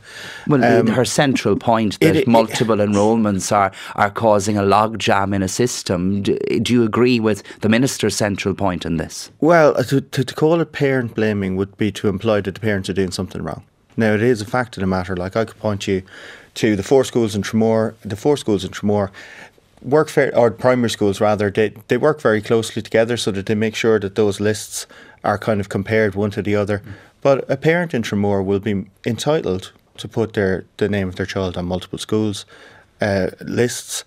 Well, 0.48 0.64
Um, 0.64 0.88
her 0.88 1.06
central 1.06 1.56
point 1.58 2.00
that 2.00 2.16
it- 2.16 2.22
it- 2.22 2.28
multiple 2.28 2.80
enrolments 2.80 3.52
are, 3.52 3.72
are 3.96 4.10
causing 4.10 4.58
a 4.58 4.62
logjam 4.64 5.36
in 5.36 5.44
a 5.44 5.48
system. 5.48 6.22
Do, 6.22 6.38
do 6.62 6.74
you 6.74 6.84
agree 6.84 7.20
with 7.20 7.44
the 7.62 7.70
minister's 7.70 8.16
central 8.16 8.54
point 8.54 8.86
in 8.86 8.98
this? 8.98 9.30
Well, 9.42 9.76
uh, 9.78 9.84
to, 9.84 10.02
to, 10.02 10.24
to 10.24 10.36
call 10.36 10.62
it 10.62 10.72
parent 10.72 11.14
blaming 11.16 11.56
would 11.58 11.78
be 11.78 11.92
to 11.94 12.08
imply 12.08 12.42
that 12.42 12.54
the 12.56 12.62
parents 12.62 12.90
are 12.90 12.94
doing 12.94 13.12
something 13.12 13.42
wrong. 13.44 13.64
Now, 13.98 14.14
it 14.14 14.22
is 14.22 14.42
a 14.42 14.46
fact 14.46 14.78
of 14.78 14.82
the 14.82 14.88
matter. 14.88 15.16
Like, 15.18 15.36
I 15.36 15.44
could 15.44 15.60
point 15.60 15.86
you 15.88 16.02
to 16.56 16.76
the 16.78 16.84
four 16.84 17.04
schools 17.04 17.36
in 17.36 17.42
Tramore. 17.44 17.94
The 18.04 18.16
four 18.16 18.38
schools 18.38 18.64
in 18.64 18.72
Tramore 18.72 19.10
work, 19.82 20.10
fair, 20.10 20.36
or 20.38 20.52
primary 20.52 20.90
schools 20.90 21.20
rather, 21.20 21.50
they, 21.50 21.74
they 21.88 21.98
work 21.98 22.22
very 22.22 22.42
closely 22.42 22.82
together 22.82 23.18
so 23.18 23.32
that 23.32 23.46
they 23.46 23.56
make 23.56 23.76
sure 23.76 24.00
that 24.00 24.16
those 24.16 24.40
lists 24.40 24.88
are 25.24 25.38
kind 25.38 25.60
of 25.60 25.70
compared 25.70 26.16
one 26.16 26.32
to 26.32 26.42
the 26.42 26.56
other. 26.56 26.82
But 27.22 27.50
a 27.50 27.58
parent 27.58 27.94
in 27.94 28.02
Tramore 28.02 28.44
will 28.44 28.60
be 28.60 28.86
entitled 29.06 29.72
to 29.98 30.08
put 30.08 30.34
their 30.34 30.66
the 30.78 30.90
name 30.90 31.08
of 31.08 31.16
their 31.16 31.26
child 31.26 31.58
on 31.58 31.66
multiple 31.66 32.00
schools 32.00 32.46
uh, 33.02 33.32
lists. 33.42 34.04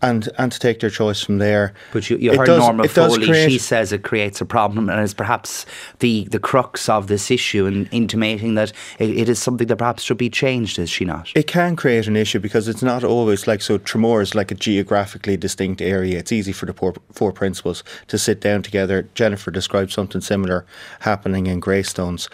And, 0.00 0.28
and 0.38 0.52
to 0.52 0.60
take 0.60 0.78
their 0.78 0.90
choice 0.90 1.20
from 1.20 1.38
there. 1.38 1.74
But 1.92 2.08
you, 2.08 2.18
you 2.18 2.30
heard 2.36 2.46
does- 2.46 2.60
Norma 2.60 2.86
Foley. 2.86 3.26
create- 3.26 3.50
She 3.50 3.58
says 3.58 3.92
it 3.92 4.04
creates 4.04 4.40
a 4.40 4.44
problem 4.44 4.88
and 4.88 5.02
is 5.02 5.12
perhaps 5.12 5.66
the, 5.98 6.28
the 6.30 6.38
crux 6.38 6.88
of 6.88 7.08
this 7.08 7.32
issue 7.32 7.66
and 7.66 7.88
intimating 7.90 8.54
that 8.54 8.72
it, 9.00 9.10
it 9.10 9.28
is 9.28 9.40
something 9.40 9.66
that 9.66 9.76
perhaps 9.76 10.04
should 10.04 10.16
be 10.16 10.30
changed, 10.30 10.78
is 10.78 10.88
she 10.88 11.04
not? 11.04 11.32
It 11.34 11.48
can 11.48 11.74
create 11.74 12.06
an 12.06 12.14
issue 12.14 12.38
because 12.38 12.68
it's 12.68 12.82
not 12.82 13.02
always 13.02 13.48
like 13.48 13.60
so. 13.60 13.76
Tramore 13.76 14.22
is 14.22 14.36
like 14.36 14.52
a 14.52 14.54
geographically 14.54 15.36
distinct 15.36 15.82
area. 15.82 16.18
It's 16.20 16.30
easy 16.30 16.52
for 16.52 16.66
the 16.66 16.72
four, 16.74 16.94
four 17.12 17.32
principals 17.32 17.82
to 18.06 18.18
sit 18.18 18.40
down 18.40 18.62
together. 18.62 19.08
Jennifer 19.14 19.50
described 19.50 19.90
something 19.90 20.20
similar 20.20 20.64
happening 21.00 21.48
in 21.48 21.58
Greystones. 21.58 22.28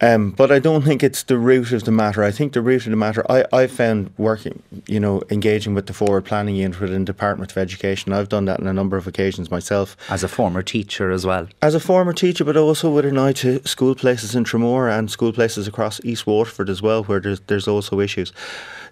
Um, 0.00 0.30
but 0.30 0.52
I 0.52 0.60
don't 0.60 0.82
think 0.82 1.02
it's 1.02 1.24
the 1.24 1.36
root 1.38 1.72
of 1.72 1.82
the 1.82 1.90
matter. 1.90 2.22
I 2.22 2.30
think 2.30 2.52
the 2.52 2.62
root 2.62 2.86
of 2.86 2.90
the 2.90 2.96
matter, 2.96 3.24
I, 3.28 3.44
I 3.52 3.66
found 3.66 4.12
working, 4.16 4.62
you 4.86 5.00
know, 5.00 5.22
engaging 5.28 5.74
with 5.74 5.86
the 5.86 5.92
forward 5.92 6.24
planning 6.24 6.54
unit 6.54 6.80
within 6.80 7.04
the 7.04 7.12
Department 7.12 7.50
of 7.50 7.58
Education. 7.58 8.12
I've 8.12 8.28
done 8.28 8.44
that 8.44 8.60
on 8.60 8.68
a 8.68 8.72
number 8.72 8.96
of 8.96 9.08
occasions 9.08 9.50
myself 9.50 9.96
As 10.08 10.22
a 10.22 10.28
former 10.28 10.62
teacher 10.62 11.10
as 11.10 11.26
well. 11.26 11.48
as 11.62 11.74
a 11.74 11.80
former 11.80 12.12
teacher, 12.12 12.44
but 12.44 12.56
also 12.56 12.90
with 12.90 13.06
an 13.06 13.18
eye 13.18 13.32
to 13.32 13.66
school 13.66 13.96
places 13.96 14.36
in 14.36 14.44
Tramore 14.44 14.88
and 14.96 15.10
school 15.10 15.32
places 15.32 15.66
across 15.66 16.00
East 16.04 16.26
Waterford 16.28 16.70
as 16.70 16.80
well, 16.80 17.02
where 17.04 17.18
there's, 17.18 17.40
there's 17.48 17.66
also 17.66 17.98
issues. 17.98 18.32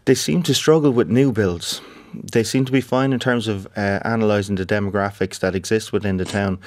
They 0.06 0.14
seem 0.14 0.42
to 0.42 0.54
struggle 0.54 0.90
with 0.90 1.08
new 1.08 1.30
builds. 1.30 1.80
They 2.14 2.44
seem 2.44 2.64
to 2.64 2.72
be 2.72 2.80
fine 2.80 3.12
in 3.12 3.18
terms 3.18 3.48
of 3.48 3.66
uh, 3.76 4.00
analysing 4.04 4.56
the 4.56 4.66
demographics 4.66 5.38
that 5.40 5.54
exist 5.54 5.92
within 5.92 6.16
the 6.16 6.24
town, 6.24 6.58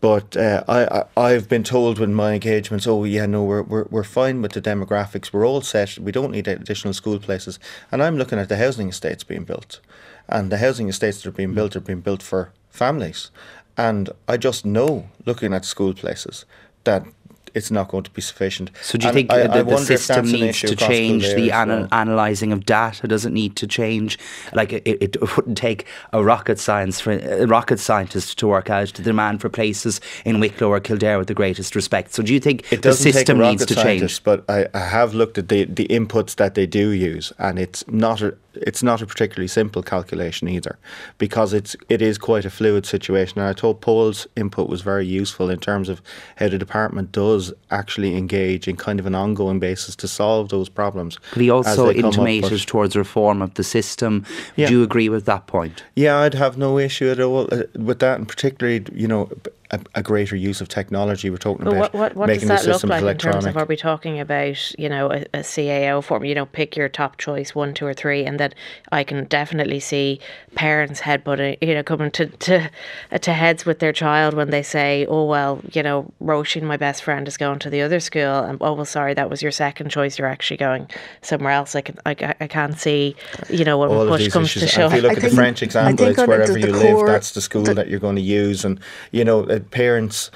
but 0.00 0.36
uh, 0.36 0.62
I, 0.68 0.84
I 0.84 1.04
I've 1.16 1.48
been 1.48 1.64
told 1.64 1.98
with 1.98 2.10
my 2.10 2.34
engagements, 2.34 2.86
oh 2.86 3.04
yeah, 3.04 3.26
no, 3.26 3.44
we're, 3.44 3.62
we're 3.62 3.86
we're 3.90 4.04
fine 4.04 4.42
with 4.42 4.52
the 4.52 4.62
demographics. 4.62 5.32
We're 5.32 5.46
all 5.46 5.62
set. 5.62 5.98
We 5.98 6.12
don't 6.12 6.32
need 6.32 6.48
additional 6.48 6.94
school 6.94 7.18
places. 7.18 7.58
And 7.90 8.02
I'm 8.02 8.16
looking 8.16 8.38
at 8.38 8.48
the 8.48 8.56
housing 8.56 8.88
estates 8.88 9.24
being 9.24 9.44
built, 9.44 9.80
and 10.28 10.50
the 10.50 10.58
housing 10.58 10.88
estates 10.88 11.22
that 11.22 11.28
are 11.28 11.32
being 11.32 11.54
built 11.54 11.76
are 11.76 11.80
being 11.80 12.00
built 12.00 12.22
for 12.22 12.52
families. 12.70 13.30
And 13.76 14.10
I 14.28 14.36
just 14.36 14.64
know, 14.64 15.08
looking 15.24 15.54
at 15.54 15.64
school 15.64 15.94
places, 15.94 16.44
that 16.84 17.04
it's 17.54 17.70
not 17.70 17.88
going 17.88 18.04
to 18.04 18.10
be 18.10 18.20
sufficient. 18.22 18.70
So 18.82 18.98
do 18.98 19.04
you 19.04 19.08
And 19.08 19.14
think 19.14 19.32
I- 19.32 19.42
uh, 19.42 19.54
I 19.54 19.62
the, 19.62 19.70
the 19.70 19.78
system 19.78 20.30
needs 20.30 20.60
to 20.60 20.76
change 20.76 21.34
the 21.34 21.50
well? 21.50 21.88
analysing 21.92 22.52
of 22.52 22.64
data? 22.66 23.06
Does 23.08 23.24
it 23.26 23.32
need 23.32 23.56
to 23.56 23.66
change? 23.66 24.18
Like 24.52 24.72
it, 24.72 24.82
it, 24.86 25.16
wouldn't 25.36 25.56
take 25.58 25.86
a 26.12 26.22
rocket 26.22 26.58
science 26.58 27.00
for 27.00 27.12
a 27.12 27.46
rocket 27.46 27.78
scientist 27.80 28.38
to 28.38 28.46
work 28.48 28.70
out 28.70 28.92
the 28.94 29.02
demand 29.02 29.40
for 29.40 29.48
places 29.48 30.00
in 30.24 30.40
Wicklow 30.40 30.68
or 30.68 30.80
Kildare 30.80 31.18
with 31.18 31.28
the 31.28 31.34
greatest 31.34 31.74
respect. 31.74 32.12
So 32.12 32.22
do 32.22 32.32
you 32.34 32.40
think 32.40 32.64
It 32.72 32.76
the 32.82 32.88
doesn't 32.90 33.04
take 33.04 33.14
a 33.14 33.18
system 33.18 33.38
needs 33.38 33.64
to 33.66 33.74
change? 33.74 34.22
but 34.24 34.44
I, 34.48 34.66
I 34.74 34.80
have 34.80 35.14
looked 35.14 35.38
at 35.38 35.48
the, 35.48 35.64
the 35.64 35.86
inputs 35.88 36.36
that 36.36 36.54
they 36.54 36.66
do 36.66 36.90
use, 36.90 37.32
and 37.38 37.58
it's 37.58 37.86
not 37.88 38.20
a 38.22 38.34
it's 38.54 38.82
not 38.82 39.00
a 39.00 39.06
particularly 39.06 39.46
simple 39.46 39.80
calculation 39.80 40.48
either, 40.48 40.76
because 41.18 41.52
it's 41.52 41.76
it 41.88 42.02
is 42.02 42.18
quite 42.18 42.44
a 42.44 42.50
fluid 42.50 42.84
situation. 42.84 43.38
And 43.38 43.48
I 43.48 43.52
thought 43.52 43.80
Paul's 43.80 44.26
input 44.36 44.68
was 44.68 44.80
very 44.82 45.06
useful 45.06 45.48
in 45.50 45.60
terms 45.60 45.88
of 45.88 46.02
how 46.36 46.48
the 46.48 46.58
department 46.58 47.12
does 47.12 47.39
actually 47.70 48.16
engage 48.16 48.68
in 48.68 48.76
kind 48.76 49.00
of 49.00 49.06
an 49.06 49.14
ongoing 49.14 49.58
basis 49.58 49.96
to 49.96 50.08
solve 50.08 50.48
those 50.48 50.68
problems. 50.68 51.18
But 51.32 51.42
he 51.42 51.50
also 51.50 51.92
come 51.92 52.04
up, 52.04 52.66
towards 52.66 52.96
reform 52.96 53.42
of 53.42 53.54
the 53.54 53.64
system. 53.64 54.24
Yeah. 54.56 54.68
Do 54.68 54.74
you 54.74 54.82
agree 54.82 55.08
with 55.08 55.24
that 55.26 55.46
point? 55.46 55.84
Yeah, 55.94 56.18
I'd 56.18 56.34
have 56.34 56.56
no 56.58 56.78
issue 56.78 57.08
at 57.10 57.20
all 57.20 57.48
uh, 57.52 57.62
with 57.74 57.98
that, 58.00 58.18
and 58.18 58.28
particularly, 58.28 58.84
you 58.92 59.08
know, 59.08 59.30
a, 59.72 59.80
a 59.96 60.02
greater 60.02 60.34
use 60.36 60.60
of 60.60 60.68
technology. 60.68 61.30
We're 61.30 61.36
talking 61.36 61.64
But 61.64 61.72
about 61.74 61.94
what, 61.94 61.94
what, 61.94 62.16
what 62.16 62.26
making 62.26 62.48
does 62.48 62.62
the 62.62 62.66
that 62.66 62.70
look 62.72 62.74
systems 62.80 62.90
like 62.90 62.98
in 63.00 63.04
electronic. 63.04 63.42
terms 63.42 63.46
of 63.46 63.56
are 63.56 63.64
we 63.66 63.76
talking 63.76 64.18
about 64.20 64.78
you 64.78 64.88
know 64.88 65.10
a, 65.10 65.20
a 65.34 65.38
CAO 65.40 66.02
form 66.02 66.24
you 66.24 66.34
know 66.34 66.46
pick 66.46 66.76
your 66.76 66.88
top 66.88 67.18
choice 67.18 67.54
one 67.54 67.74
two 67.74 67.86
or 67.86 67.94
three 67.94 68.24
and 68.24 68.40
then 68.40 68.52
I 68.92 69.04
can 69.04 69.24
definitely 69.26 69.80
see 69.80 70.20
parents 70.54 71.00
headbutting 71.00 71.58
you 71.60 71.74
know 71.74 71.82
coming 71.82 72.10
to 72.12 72.26
to 72.26 72.70
uh, 73.12 73.18
to 73.18 73.32
heads 73.32 73.64
with 73.64 73.78
their 73.78 73.92
child 73.92 74.34
when 74.34 74.50
they 74.50 74.62
say 74.62 75.06
oh 75.08 75.24
well 75.26 75.60
you 75.72 75.82
know 75.82 76.12
Roisin 76.22 76.62
my 76.62 76.76
best 76.76 77.02
friend 77.02 77.26
is 77.28 77.36
going 77.36 77.58
to 77.60 77.70
the 77.70 77.82
other 77.82 78.00
school 78.00 78.40
and 78.40 78.58
oh 78.60 78.72
well 78.72 78.84
sorry 78.84 79.14
that 79.14 79.30
was 79.30 79.42
your 79.42 79.52
second 79.52 79.90
choice 79.90 80.18
you're 80.18 80.28
actually 80.28 80.56
going 80.56 80.88
somewhere 81.22 81.52
else 81.52 81.74
I 81.76 81.80
can 81.82 81.96
I, 82.06 82.34
I 82.40 82.46
can't 82.46 82.78
see 82.78 83.14
you 83.48 83.64
know 83.64 83.78
when 83.78 83.90
all 83.90 84.02
of 84.02 84.08
push 84.08 84.20
these 84.22 84.32
comes 84.32 84.52
to 84.54 84.58
issues. 84.60 84.70
shove 84.70 84.92
if 84.92 84.96
you 84.96 85.02
look 85.02 85.12
I 85.12 85.14
at 85.16 85.22
the 85.22 85.36
French 85.36 85.62
example, 85.62 86.06
it's 86.06 86.18
wherever 86.18 86.58
you 86.58 86.66
the 86.66 86.72
live, 86.72 87.06
that's 87.06 87.32
the 87.32 87.40
school 87.40 87.62
the- 87.62 87.74
that 87.74 87.88
you're 87.88 88.00
going 88.00 88.16
to 88.16 88.22
use. 88.22 88.64
And 88.64 88.80
you 89.12 89.24
know, 89.24 89.59
uh, 89.60 89.68
parents 89.70 90.30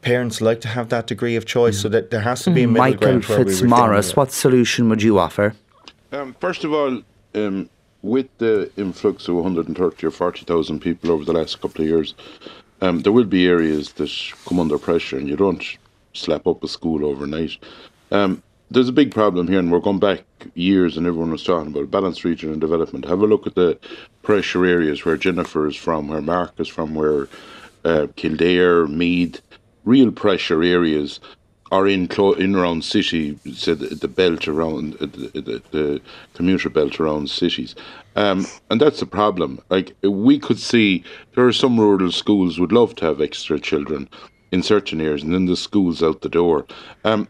parents 0.00 0.40
like 0.40 0.60
to 0.60 0.68
have 0.68 0.88
that 0.90 1.06
degree 1.06 1.36
of 1.36 1.44
choice, 1.44 1.80
so 1.80 1.88
that 1.88 2.10
there 2.10 2.20
has 2.20 2.42
to 2.42 2.50
be 2.50 2.62
a 2.62 2.68
middle 2.68 2.84
Michael 2.84 2.98
ground 2.98 3.24
where 3.24 3.38
we 3.38 3.44
Fitzmaurice, 3.44 4.08
retain 4.08 4.16
what 4.16 4.32
solution 4.32 4.88
would 4.88 5.02
you 5.02 5.18
offer? 5.18 5.54
Um, 6.12 6.34
first 6.40 6.64
of 6.64 6.72
all, 6.72 7.02
um, 7.34 7.68
with 8.02 8.26
the 8.38 8.70
influx 8.76 9.28
of 9.28 9.34
130 9.34 10.06
or 10.06 10.10
40,000 10.10 10.80
people 10.80 11.10
over 11.10 11.24
the 11.24 11.32
last 11.32 11.60
couple 11.60 11.82
of 11.82 11.88
years, 11.88 12.14
um, 12.80 13.00
there 13.00 13.12
will 13.12 13.24
be 13.24 13.46
areas 13.46 13.92
that 13.94 14.10
come 14.46 14.60
under 14.60 14.78
pressure, 14.78 15.18
and 15.18 15.28
you 15.28 15.36
don't 15.36 15.64
slap 16.14 16.46
up 16.46 16.62
a 16.62 16.68
school 16.68 17.04
overnight. 17.04 17.58
Um, 18.10 18.42
there's 18.70 18.88
a 18.88 18.92
big 18.92 19.12
problem 19.12 19.48
here, 19.48 19.58
and 19.58 19.72
we're 19.72 19.80
going 19.80 19.98
back 19.98 20.24
years, 20.54 20.96
and 20.96 21.06
everyone 21.06 21.30
was 21.30 21.42
talking 21.42 21.72
about 21.72 21.90
balanced 21.90 22.24
region 22.24 22.52
and 22.52 22.60
development. 22.60 23.06
Have 23.06 23.20
a 23.20 23.26
look 23.26 23.46
at 23.46 23.54
the 23.54 23.78
pressure 24.22 24.64
areas 24.64 25.04
where 25.04 25.16
Jennifer 25.16 25.66
is 25.66 25.76
from, 25.76 26.08
where 26.08 26.20
Marc 26.20 26.58
is 26.60 26.68
from, 26.68 26.94
where 26.94 27.28
uh, 27.88 28.06
Kildare, 28.16 28.86
Meath, 28.86 29.40
real 29.84 30.12
pressure 30.12 30.62
areas 30.62 31.20
are 31.70 31.86
in 31.86 32.08
clo- 32.08 32.32
in 32.32 32.54
around 32.54 32.82
city, 32.84 33.38
say 33.52 33.74
the, 33.74 33.94
the 33.94 34.08
belt 34.08 34.48
around 34.48 34.94
uh, 34.94 35.06
the, 35.06 35.30
the, 35.34 35.62
the 35.70 36.00
commuter 36.34 36.70
belt 36.70 36.98
around 36.98 37.28
cities, 37.28 37.74
um, 38.16 38.46
and 38.70 38.80
that's 38.80 39.00
the 39.00 39.06
problem. 39.06 39.60
Like 39.68 39.94
we 40.02 40.38
could 40.38 40.58
see, 40.58 41.04
there 41.34 41.46
are 41.46 41.52
some 41.52 41.78
rural 41.78 42.12
schools 42.12 42.58
would 42.58 42.72
love 42.72 42.94
to 42.96 43.06
have 43.06 43.20
extra 43.20 43.60
children, 43.60 44.08
in 44.50 44.62
certain 44.62 45.00
areas, 45.00 45.22
and 45.22 45.34
then 45.34 45.46
the 45.46 45.56
school's 45.56 46.02
out 46.02 46.22
the 46.22 46.28
door. 46.28 46.66
Um, 47.04 47.28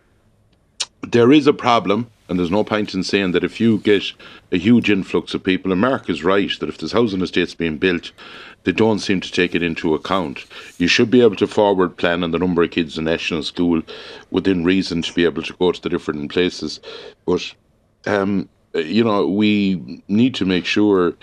there 1.03 1.33
is 1.33 1.47
a 1.47 1.53
problem, 1.53 2.11
and 2.29 2.39
there's 2.39 2.51
no 2.51 2.65
point 2.65 2.95
in 2.95 3.03
saying 3.03 3.33
that 3.33 3.45
if 3.45 3.59
you 3.61 3.79
get 3.79 4.13
a 4.53 4.59
huge 4.59 4.91
influx 4.91 5.35
of 5.35 5.43
people, 5.43 5.73
and 5.73 5.81
Marc 5.81 6.11
is 6.11 6.23
right 6.23 6.51
that 6.61 6.69
if 6.69 6.79
there's 6.79 6.93
housing 6.93 7.23
estates 7.23 7.55
being 7.55 7.79
built, 7.79 8.13
they 8.65 8.73
don't 8.73 8.99
seem 8.99 9.21
to 9.21 9.33
take 9.33 9.55
it 9.55 9.63
into 9.63 9.95
account. 9.95 10.45
You 10.77 10.89
should 10.89 11.11
be 11.11 11.23
able 11.23 11.37
to 11.37 11.47
forward 11.47 11.97
plan 11.97 12.23
on 12.23 12.33
the 12.33 12.39
number 12.39 12.63
of 12.63 12.71
kids 12.71 12.99
in 12.99 13.05
national 13.05 13.43
school 13.43 13.83
within 14.31 14.65
reason 14.65 15.01
to 15.03 15.15
be 15.15 15.25
able 15.25 15.43
to 15.43 15.55
go 15.55 15.73
to 15.73 15.81
the 15.81 15.89
different 15.89 16.31
places. 16.31 16.81
But, 17.25 17.55
um, 18.07 18.49
you 18.75 19.05
know, 19.05 19.27
we 19.27 20.03
need 20.09 20.35
to 20.35 20.45
make 20.45 20.67
sure, 20.67 21.15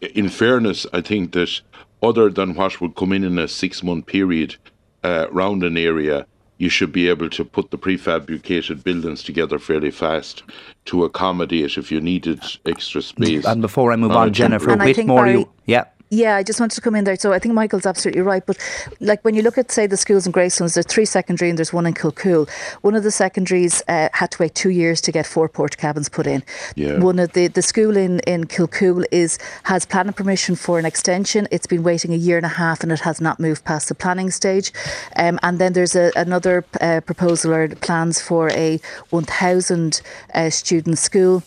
in 0.00 0.28
fairness, 0.28 0.86
I 0.92 1.02
think 1.02 1.32
that 1.32 1.60
other 2.02 2.30
than 2.30 2.54
what 2.54 2.80
would 2.80 2.96
come 2.96 3.12
in 3.12 3.24
in 3.24 3.38
a 3.38 3.48
six 3.48 3.82
month 3.82 4.06
period 4.06 4.56
uh, 5.04 5.26
around 5.30 5.64
an 5.64 5.76
area, 5.76 6.26
you 6.58 6.68
should 6.68 6.92
be 6.92 7.08
able 7.08 7.30
to 7.30 7.44
put 7.44 7.70
the 7.70 7.78
prefabricated 7.78 8.84
buildings 8.84 9.22
together 9.22 9.58
fairly 9.58 9.90
fast 9.90 10.42
to 10.84 11.04
accommodate 11.04 11.78
if 11.78 11.90
you 11.90 12.00
needed 12.00 12.42
extra 12.66 13.00
space. 13.00 13.44
And 13.44 13.62
before 13.62 13.92
I 13.92 13.96
move 13.96 14.12
uh, 14.12 14.18
on, 14.18 14.32
Jennifer 14.32 14.76
Whitmore, 14.76 15.28
you, 15.28 15.48
yeah. 15.66 15.84
Yeah, 16.10 16.36
I 16.36 16.42
just 16.42 16.58
wanted 16.58 16.74
to 16.76 16.80
come 16.80 16.94
in 16.94 17.04
there. 17.04 17.16
So 17.16 17.32
I 17.32 17.38
think 17.38 17.54
Michael's 17.54 17.86
absolutely 17.86 18.22
right. 18.22 18.44
But 18.44 18.58
like 19.00 19.24
when 19.24 19.34
you 19.34 19.42
look 19.42 19.58
at, 19.58 19.70
say, 19.70 19.86
the 19.86 19.96
schools 19.96 20.26
in 20.26 20.32
Greystones, 20.32 20.74
there's 20.74 20.86
three 20.86 21.04
secondary 21.04 21.50
and 21.50 21.58
there's 21.58 21.72
one 21.72 21.86
in 21.86 21.94
Kilcoole. 21.94 22.48
One 22.80 22.94
of 22.94 23.02
the 23.02 23.10
secondaries 23.10 23.82
uh, 23.88 24.08
had 24.12 24.30
to 24.32 24.42
wait 24.42 24.54
two 24.54 24.70
years 24.70 25.00
to 25.02 25.12
get 25.12 25.26
four 25.26 25.48
porch 25.48 25.76
Portakabins 25.76 26.10
put 26.10 26.26
in. 26.26 26.42
Yeah. 26.76 26.98
One 26.98 27.18
of 27.18 27.32
the, 27.32 27.48
the 27.48 27.62
school 27.62 27.96
in, 27.96 28.20
in 28.20 28.44
Kilcoole 28.44 29.04
is 29.10 29.38
has 29.64 29.84
planning 29.84 30.12
permission 30.12 30.56
for 30.56 30.78
an 30.78 30.86
extension. 30.86 31.46
It's 31.50 31.66
been 31.66 31.82
waiting 31.82 32.12
a 32.12 32.16
year 32.16 32.36
and 32.36 32.46
a 32.46 32.50
half 32.50 32.82
and 32.82 32.90
it 32.90 33.00
has 33.00 33.20
not 33.20 33.38
moved 33.38 33.64
past 33.64 33.88
the 33.88 33.94
planning 33.94 34.30
stage. 34.30 34.72
Um, 35.16 35.38
and 35.42 35.58
then 35.58 35.72
there's 35.74 35.94
a, 35.94 36.10
another 36.16 36.64
uh, 36.80 37.00
proposal 37.02 37.52
or 37.52 37.68
plans 37.68 38.20
for 38.20 38.50
a 38.50 38.80
1,000 39.10 40.00
uh, 40.34 40.50
student 40.50 40.98
school 40.98 41.42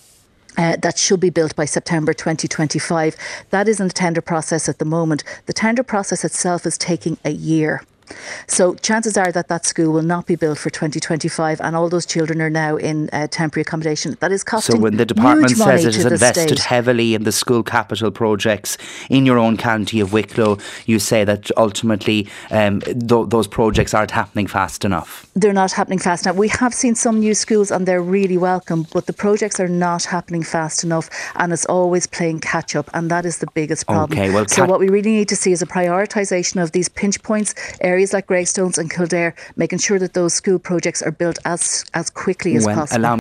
uh, 0.58 0.77
that 0.81 0.98
should 0.98 1.20
be 1.20 1.29
built 1.29 1.55
by 1.55 1.65
September 1.65 2.13
2025. 2.13 3.15
That 3.50 3.67
is 3.67 3.79
in 3.79 3.88
the 3.88 3.93
tender 3.93 4.22
process 4.22 4.67
at 4.67 4.79
the 4.79 4.86
moment. 4.86 5.24
The 5.46 5.53
tender 5.53 5.84
process 5.84 6.24
itself 6.25 6.65
is 6.65 6.77
taking 6.77 7.17
a 7.24 7.31
year. 7.31 7.84
So 8.47 8.75
chances 8.75 9.17
are 9.17 9.31
that 9.31 9.47
that 9.47 9.65
school 9.65 9.91
will 9.91 10.03
not 10.03 10.25
be 10.25 10.35
built 10.35 10.57
for 10.57 10.69
2025, 10.69 11.61
and 11.61 11.75
all 11.75 11.89
those 11.89 12.05
children 12.05 12.41
are 12.41 12.49
now 12.49 12.75
in 12.75 13.09
uh, 13.13 13.27
temporary 13.27 13.61
accommodation. 13.61 14.17
That 14.19 14.31
is 14.31 14.43
costing. 14.43 14.75
So 14.75 14.81
when 14.81 14.97
the 14.97 15.05
department 15.05 15.51
says 15.51 15.85
it 15.85 15.95
has 15.95 16.05
invested 16.05 16.57
state. 16.57 16.59
heavily 16.59 17.13
in 17.15 17.23
the 17.23 17.31
school 17.31 17.63
capital 17.63 18.11
projects 18.11 18.77
in 19.09 19.25
your 19.25 19.37
own 19.37 19.57
county 19.57 19.99
of 19.99 20.13
Wicklow, 20.13 20.57
you 20.85 20.99
say 20.99 21.23
that 21.23 21.49
ultimately 21.57 22.27
um, 22.49 22.81
th- 22.81 23.29
those 23.29 23.47
projects 23.47 23.93
aren't 23.93 24.11
happening 24.11 24.47
fast 24.47 24.85
enough. 24.85 25.27
They're 25.35 25.53
not 25.53 25.71
happening 25.71 25.99
fast 25.99 26.25
enough. 26.25 26.35
We 26.35 26.49
have 26.49 26.73
seen 26.73 26.95
some 26.95 27.19
new 27.19 27.33
schools, 27.33 27.71
and 27.71 27.87
they're 27.87 28.01
really 28.01 28.37
welcome, 28.37 28.85
but 28.93 29.05
the 29.05 29.13
projects 29.13 29.59
are 29.59 29.67
not 29.67 30.03
happening 30.05 30.43
fast 30.43 30.83
enough, 30.83 31.09
and 31.35 31.53
it's 31.53 31.65
always 31.65 32.07
playing 32.07 32.39
catch 32.39 32.75
up, 32.75 32.89
and 32.93 33.09
that 33.11 33.25
is 33.25 33.37
the 33.39 33.47
biggest 33.53 33.87
problem. 33.87 34.17
Okay, 34.17 34.33
well, 34.33 34.47
so 34.47 34.65
what 34.65 34.79
we 34.79 34.89
really 34.89 35.11
need 35.11 35.29
to 35.29 35.35
see 35.35 35.51
is 35.51 35.61
a 35.61 35.67
prioritisation 35.67 36.61
of 36.61 36.71
these 36.71 36.89
pinch 36.89 37.21
points 37.23 37.53
areas 37.81 38.00
like 38.13 38.27
Greystones 38.27 38.77
and 38.77 38.89
Kildare, 38.89 39.36
making 39.55 39.79
sure 39.79 40.00
that 40.00 40.13
those 40.13 40.34
school 40.34 40.60
projects 40.60 41.01
are 41.01 41.12
built 41.12 41.38
as 41.46 41.86
as 41.93 42.10
quickly 42.10 42.55
as 42.55 42.65
possible. 42.65 43.01